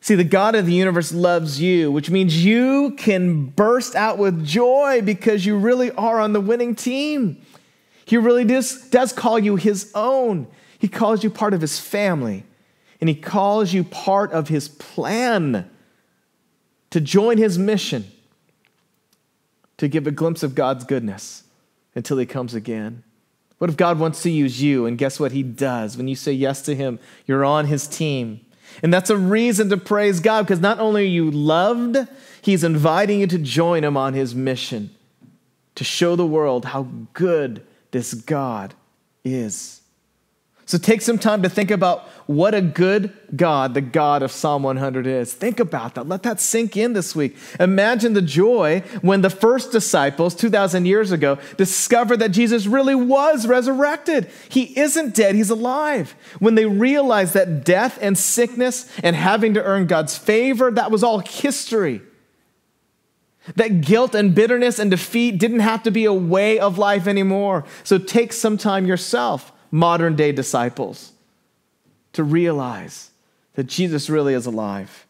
See, 0.00 0.16
the 0.16 0.24
God 0.24 0.56
of 0.56 0.66
the 0.66 0.72
universe 0.72 1.12
loves 1.12 1.60
you, 1.60 1.92
which 1.92 2.10
means 2.10 2.44
you 2.44 2.90
can 2.96 3.44
burst 3.44 3.94
out 3.94 4.18
with 4.18 4.44
joy 4.44 5.00
because 5.00 5.46
you 5.46 5.56
really 5.56 5.92
are 5.92 6.18
on 6.18 6.32
the 6.32 6.40
winning 6.40 6.74
team. 6.74 7.40
He 8.04 8.16
really 8.16 8.44
does, 8.44 8.88
does 8.88 9.12
call 9.12 9.38
you 9.38 9.54
his 9.54 9.92
own. 9.94 10.48
He 10.76 10.88
calls 10.88 11.22
you 11.22 11.30
part 11.30 11.54
of 11.54 11.60
his 11.60 11.78
family, 11.78 12.42
and 13.00 13.08
he 13.08 13.14
calls 13.14 13.72
you 13.72 13.84
part 13.84 14.32
of 14.32 14.48
his 14.48 14.68
plan 14.68 15.68
to 16.90 17.00
join 17.00 17.38
his 17.38 17.58
mission 17.58 18.06
to 19.78 19.88
give 19.88 20.06
a 20.06 20.10
glimpse 20.10 20.42
of 20.42 20.54
God's 20.54 20.84
goodness 20.84 21.44
until 21.94 22.18
he 22.18 22.26
comes 22.26 22.54
again. 22.54 23.02
What 23.58 23.70
if 23.70 23.76
God 23.76 23.98
wants 23.98 24.22
to 24.22 24.30
use 24.30 24.62
you? 24.62 24.86
And 24.86 24.98
guess 24.98 25.18
what 25.18 25.32
he 25.32 25.42
does? 25.42 25.96
When 25.96 26.08
you 26.08 26.16
say 26.16 26.32
yes 26.32 26.62
to 26.62 26.74
him, 26.74 26.98
you're 27.26 27.44
on 27.44 27.66
his 27.66 27.86
team. 27.86 28.40
And 28.82 28.92
that's 28.92 29.10
a 29.10 29.16
reason 29.16 29.70
to 29.70 29.76
praise 29.76 30.20
God 30.20 30.42
because 30.42 30.60
not 30.60 30.80
only 30.80 31.02
are 31.02 31.06
you 31.06 31.30
loved, 31.30 31.96
he's 32.42 32.64
inviting 32.64 33.20
you 33.20 33.26
to 33.28 33.38
join 33.38 33.84
him 33.84 33.96
on 33.96 34.14
his 34.14 34.34
mission 34.34 34.90
to 35.74 35.84
show 35.84 36.16
the 36.16 36.26
world 36.26 36.66
how 36.66 36.88
good 37.12 37.64
this 37.90 38.14
God 38.14 38.74
is. 39.24 39.80
So 40.66 40.78
take 40.78 41.02
some 41.02 41.18
time 41.18 41.42
to 41.42 41.48
think 41.48 41.70
about 41.70 42.08
what 42.26 42.54
a 42.54 42.62
good 42.62 43.12
God 43.36 43.74
the 43.74 43.82
God 43.82 44.22
of 44.22 44.32
Psalm 44.32 44.62
100 44.62 45.06
is. 45.06 45.34
Think 45.34 45.60
about 45.60 45.94
that. 45.94 46.08
Let 46.08 46.22
that 46.22 46.40
sink 46.40 46.74
in 46.74 46.94
this 46.94 47.14
week. 47.14 47.36
Imagine 47.60 48.14
the 48.14 48.22
joy 48.22 48.82
when 49.02 49.20
the 49.20 49.28
first 49.28 49.72
disciples 49.72 50.34
2,000 50.34 50.86
years 50.86 51.12
ago 51.12 51.38
discovered 51.58 52.18
that 52.18 52.30
Jesus 52.30 52.66
really 52.66 52.94
was 52.94 53.46
resurrected. 53.46 54.30
He 54.48 54.78
isn't 54.78 55.14
dead, 55.14 55.34
he's 55.34 55.50
alive. 55.50 56.14
When 56.38 56.54
they 56.54 56.64
realized 56.64 57.34
that 57.34 57.64
death 57.64 57.98
and 58.00 58.16
sickness 58.16 58.90
and 59.02 59.14
having 59.14 59.52
to 59.54 59.62
earn 59.62 59.86
God's 59.86 60.16
favor, 60.16 60.70
that 60.70 60.90
was 60.90 61.04
all 61.04 61.18
history. 61.18 62.00
That 63.56 63.82
guilt 63.82 64.14
and 64.14 64.34
bitterness 64.34 64.78
and 64.78 64.90
defeat 64.90 65.38
didn't 65.38 65.60
have 65.60 65.82
to 65.82 65.90
be 65.90 66.06
a 66.06 66.12
way 66.14 66.58
of 66.58 66.78
life 66.78 67.06
anymore. 67.06 67.66
So 67.82 67.98
take 67.98 68.32
some 68.32 68.56
time 68.56 68.86
yourself 68.86 69.52
modern 69.74 70.14
day 70.14 70.30
disciples 70.30 71.10
to 72.12 72.22
realize 72.22 73.10
that 73.54 73.64
Jesus 73.64 74.08
really 74.08 74.32
is 74.32 74.46
alive 74.46 75.04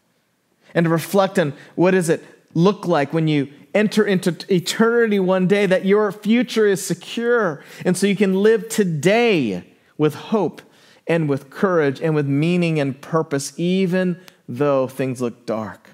and 0.73 0.85
to 0.85 0.89
reflect 0.89 1.37
on 1.37 1.53
what 1.75 1.91
does 1.91 2.09
it 2.09 2.23
look 2.55 2.87
like 2.87 3.13
when 3.13 3.27
you 3.27 3.47
enter 3.75 4.03
into 4.03 4.35
eternity 4.51 5.19
one 5.19 5.45
day 5.45 5.67
that 5.67 5.85
your 5.85 6.11
future 6.11 6.65
is 6.65 6.83
secure 6.83 7.63
and 7.85 7.95
so 7.95 8.07
you 8.07 8.15
can 8.15 8.41
live 8.41 8.67
today 8.67 9.63
with 9.99 10.15
hope 10.15 10.63
and 11.05 11.29
with 11.29 11.51
courage 11.51 12.01
and 12.01 12.15
with 12.15 12.25
meaning 12.25 12.79
and 12.79 12.99
purpose 12.99 13.53
even 13.57 14.19
though 14.49 14.87
things 14.87 15.21
look 15.21 15.45
dark. 15.45 15.91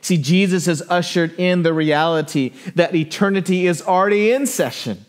See, 0.00 0.16
Jesus 0.16 0.66
has 0.66 0.82
ushered 0.88 1.38
in 1.38 1.62
the 1.62 1.72
reality 1.72 2.52
that 2.74 2.96
eternity 2.96 3.68
is 3.68 3.80
already 3.80 4.32
in 4.32 4.44
session. 4.48 5.04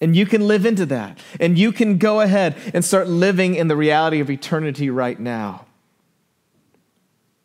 And 0.00 0.14
you 0.14 0.26
can 0.26 0.46
live 0.46 0.64
into 0.64 0.86
that. 0.86 1.18
And 1.40 1.58
you 1.58 1.72
can 1.72 1.98
go 1.98 2.20
ahead 2.20 2.56
and 2.72 2.84
start 2.84 3.08
living 3.08 3.54
in 3.54 3.68
the 3.68 3.76
reality 3.76 4.20
of 4.20 4.30
eternity 4.30 4.90
right 4.90 5.18
now. 5.18 5.66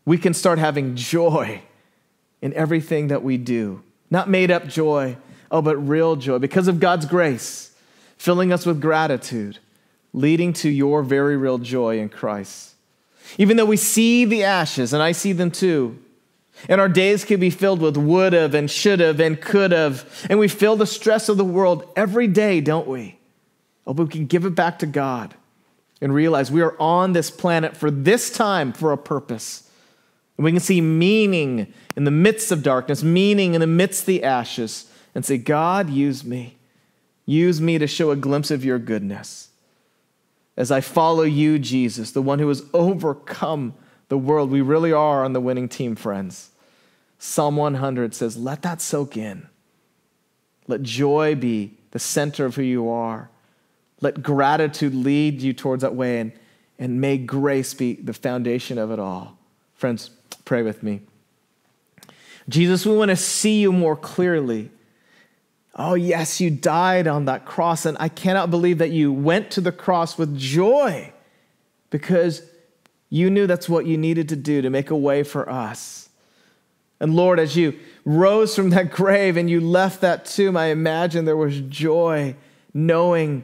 We 0.06 0.18
can 0.18 0.34
start 0.34 0.60
having 0.60 0.96
joy 0.96 1.62
in 2.42 2.54
everything 2.54 3.08
that 3.08 3.24
we 3.24 3.38
do. 3.38 3.82
Not 4.12 4.30
made 4.30 4.52
up 4.52 4.68
joy, 4.68 5.18
oh, 5.50 5.62
but 5.62 5.78
real 5.78 6.16
joy 6.16 6.38
because 6.40 6.68
of 6.68 6.80
God's 6.80 7.06
grace, 7.06 7.74
filling 8.18 8.52
us 8.52 8.66
with 8.66 8.82
gratitude, 8.82 9.60
leading 10.12 10.54
to 10.54 10.70
your 10.70 11.02
very 11.02 11.38
real 11.38 11.58
joy 11.58 12.00
in 12.00 12.10
Christ. 12.10 12.76
Even 13.38 13.58
though 13.58 13.66
we 13.66 13.78
see 13.78 14.26
the 14.26 14.44
ashes, 14.44 14.94
and 14.94 15.02
I 15.02 15.14
see 15.14 15.32
them 15.32 15.50
too, 15.50 16.03
and 16.70 16.80
our 16.80 16.90
days 16.90 17.26
can 17.26 17.40
be 17.40 17.50
filled 17.50 17.82
with 17.82 17.98
would 17.98 18.34
have 18.34 18.54
and 18.54 18.70
should 18.70 19.00
have 19.00 19.20
and 19.20 19.40
could 19.40 19.72
have. 19.72 20.26
And 20.30 20.40
we 20.40 20.48
feel 20.48 20.76
the 20.76 20.86
stress 20.86 21.30
of 21.30 21.38
the 21.38 21.46
world 21.46 21.88
every 21.96 22.28
day, 22.28 22.62
don't 22.62 22.88
we? 22.88 23.20
Oh, 23.86 23.94
but 23.94 24.08
we 24.08 24.12
can 24.12 24.26
give 24.28 24.46
it 24.46 24.56
back 24.56 24.80
to 24.80 24.86
God 24.86 25.36
and 26.02 26.14
realize 26.14 26.52
we 26.52 26.62
are 26.62 26.80
on 26.80 27.14
this 27.14 27.32
planet 27.32 27.76
for 27.76 27.92
this 27.92 28.30
time 28.30 28.72
for 28.72 28.92
a 28.92 28.98
purpose. 28.98 29.70
And 30.38 30.46
we 30.46 30.52
can 30.52 30.60
see 30.60 30.82
meaning 30.82 31.74
in 31.96 32.04
the 32.06 32.12
midst 32.12 32.52
of 32.52 32.64
darkness, 32.64 33.04
meaning 33.04 33.54
in 33.54 33.62
the 33.62 33.68
midst 33.68 34.06
the 34.06 34.24
ashes, 34.24 34.90
and 35.14 35.24
say, 35.24 35.38
God, 35.38 35.90
use 35.90 36.24
me. 36.24 36.58
Use 37.26 37.62
me 37.62 37.78
to 37.78 37.88
show 37.88 38.12
a 38.12 38.16
glimpse 38.16 38.52
of 38.52 38.66
your 38.66 38.80
goodness. 38.80 39.50
As 40.58 40.72
I 40.72 40.82
follow 40.82 41.24
you, 41.24 41.58
Jesus, 41.60 42.12
the 42.12 42.22
one 42.22 42.40
who 42.40 42.48
has 42.48 42.64
overcome 42.74 43.76
the 44.10 44.18
world, 44.18 44.52
we 44.52 44.62
really 44.62 44.92
are 44.92 45.24
on 45.24 45.34
the 45.34 45.42
winning 45.42 45.70
team, 45.70 45.96
friends. 45.96 46.52
Psalm 47.20 47.56
100 47.56 48.14
says, 48.14 48.38
Let 48.38 48.62
that 48.64 48.82
soak 48.82 49.16
in. 49.16 49.48
Let 50.68 50.84
joy 50.84 51.36
be 51.36 51.78
the 51.92 52.00
center 52.00 52.46
of 52.46 52.56
who 52.56 52.62
you 52.62 52.90
are. 52.90 53.30
Let 54.02 54.22
gratitude 54.22 54.94
lead 54.94 55.42
you 55.42 55.54
towards 55.54 55.82
that 55.82 55.96
way, 55.96 56.20
and, 56.20 56.34
and 56.78 57.00
may 57.00 57.18
grace 57.18 57.74
be 57.74 57.94
the 57.94 58.14
foundation 58.14 58.78
of 58.78 58.92
it 58.92 59.00
all. 59.00 59.38
Friends, 59.76 60.10
pray 60.44 60.62
with 60.62 60.84
me. 60.84 61.02
Jesus, 62.50 62.86
we 62.86 62.96
want 62.96 63.10
to 63.10 63.16
see 63.16 63.62
you 63.62 63.72
more 63.72 63.96
clearly. 63.96 64.70
Oh, 65.76 65.94
yes, 65.94 66.42
you 66.42 66.52
died 66.52 67.08
on 67.08 67.26
that 67.26 67.46
cross, 67.46 67.86
and 67.86 67.98
I 68.00 68.10
cannot 68.10 68.52
believe 68.52 68.78
that 68.78 68.92
you 68.92 69.12
went 69.12 69.50
to 69.52 69.62
the 69.62 69.72
cross 69.72 70.18
with 70.18 70.38
joy 70.38 71.14
because 71.90 72.42
you 73.14 73.30
knew 73.30 73.46
that's 73.46 73.70
what 73.70 73.86
you 73.86 73.96
needed 73.96 74.30
to 74.30 74.36
do 74.36 74.64
to 74.64 74.72
make 74.72 74.90
a 74.90 74.98
way 74.98 75.22
for 75.22 75.48
us. 75.48 76.10
And 77.00 77.16
Lord, 77.16 77.40
as 77.40 77.56
you 77.56 77.78
rose 78.06 78.56
from 78.56 78.72
that 78.72 78.90
grave 78.90 79.38
and 79.38 79.48
you 79.48 79.62
left 79.62 80.02
that 80.02 80.26
tomb, 80.26 80.58
I 80.58 80.68
imagine 80.68 81.24
there 81.24 81.38
was 81.38 81.60
joy 81.62 82.36
knowing 82.74 83.44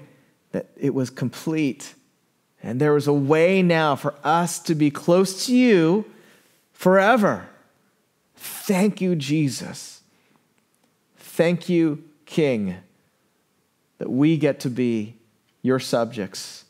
that 0.53 0.71
it 0.75 0.95
was 0.95 1.11
complete. 1.11 1.93
And 2.63 2.81
there 2.81 2.93
was 2.93 3.05
a 3.05 3.13
way 3.13 3.61
now 3.61 3.95
for 3.95 4.15
us 4.23 4.57
to 4.61 4.73
be 4.73 4.89
close 4.89 5.45
to 5.45 5.55
you 5.55 6.05
forever. 6.73 7.47
Thank 8.35 9.01
you, 9.01 9.15
Jesus. 9.15 10.01
Thank 11.15 11.69
you, 11.69 12.03
King, 12.25 12.77
that 13.99 14.09
we 14.09 14.35
get 14.35 14.59
to 14.61 14.69
be 14.71 15.17
your 15.61 15.77
subjects 15.77 16.65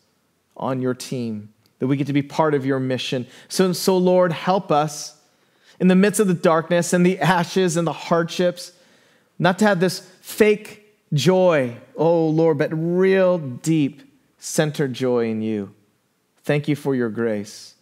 on 0.58 0.82
your 0.82 0.94
team 0.94 1.54
that 1.80 1.88
we 1.88 1.98
get 1.98 2.08
to 2.08 2.14
be 2.14 2.22
part 2.22 2.54
of 2.54 2.66
your 2.66 2.80
mission. 2.80 3.26
So, 3.48 3.74
so, 3.74 3.98
Lord, 3.98 4.32
help 4.32 4.72
us 4.72 5.18
in 5.80 5.88
the 5.88 5.96
midst 5.96 6.20
of 6.20 6.28
the 6.28 6.34
darkness 6.34 6.94
and 6.94 7.06
the 7.06 7.20
ashes 7.20 7.78
and 7.78 7.88
the 7.88 7.94
hardships, 7.94 8.74
not 9.38 9.60
to 9.60 9.66
have 9.66 9.80
this 9.80 10.00
fake 10.22 10.86
joy, 11.14 11.76
oh 11.96 12.28
Lord, 12.28 12.58
but 12.58 12.70
real 12.74 13.38
deep, 13.38 14.04
centered 14.38 14.94
joy 14.94 15.30
in 15.30 15.42
you. 15.42 15.74
Thank 16.44 16.68
you 16.68 16.76
for 16.76 16.96
your 16.96 17.10
grace. 17.10 17.76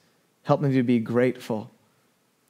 Help 0.44 0.62
me 0.62 0.74
to 0.74 0.84
be 0.84 1.00
grateful 1.00 1.72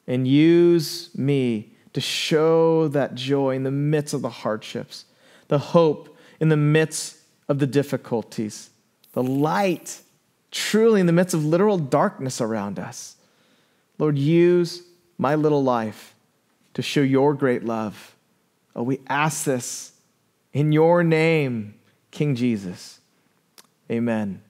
and 0.05 0.27
use 0.27 1.09
me 1.15 1.71
to 1.93 2.01
show 2.01 2.87
that 2.89 3.15
joy 3.15 3.55
in 3.55 3.63
the 3.63 3.71
midst 3.71 4.13
of 4.13 4.21
the 4.21 4.29
hardships, 4.29 5.05
the 5.47 5.57
hope 5.57 6.15
in 6.39 6.49
the 6.49 6.57
midst 6.57 7.17
of 7.47 7.59
the 7.59 7.67
difficulties, 7.67 8.69
the 9.13 9.23
light 9.23 10.01
truly 10.57 10.99
in 10.99 11.05
the 11.05 11.13
midst 11.13 11.33
of 11.33 11.45
literal 11.45 11.77
darkness 11.77 12.41
around 12.41 12.79
us. 12.79 13.15
Lord, 13.99 14.17
use 14.17 14.83
my 15.17 15.35
little 15.35 15.63
life 15.63 16.15
to 16.73 16.81
show 16.81 17.01
your 17.01 17.33
great 17.33 17.63
love. 17.63 18.15
Oh, 18.75 18.83
we 18.83 18.99
ask 19.07 19.43
this 19.45 19.93
in 20.53 20.71
your 20.71 21.03
name, 21.03 21.75
King 22.11 22.35
Jesus. 22.35 22.99
Amen. 23.89 24.41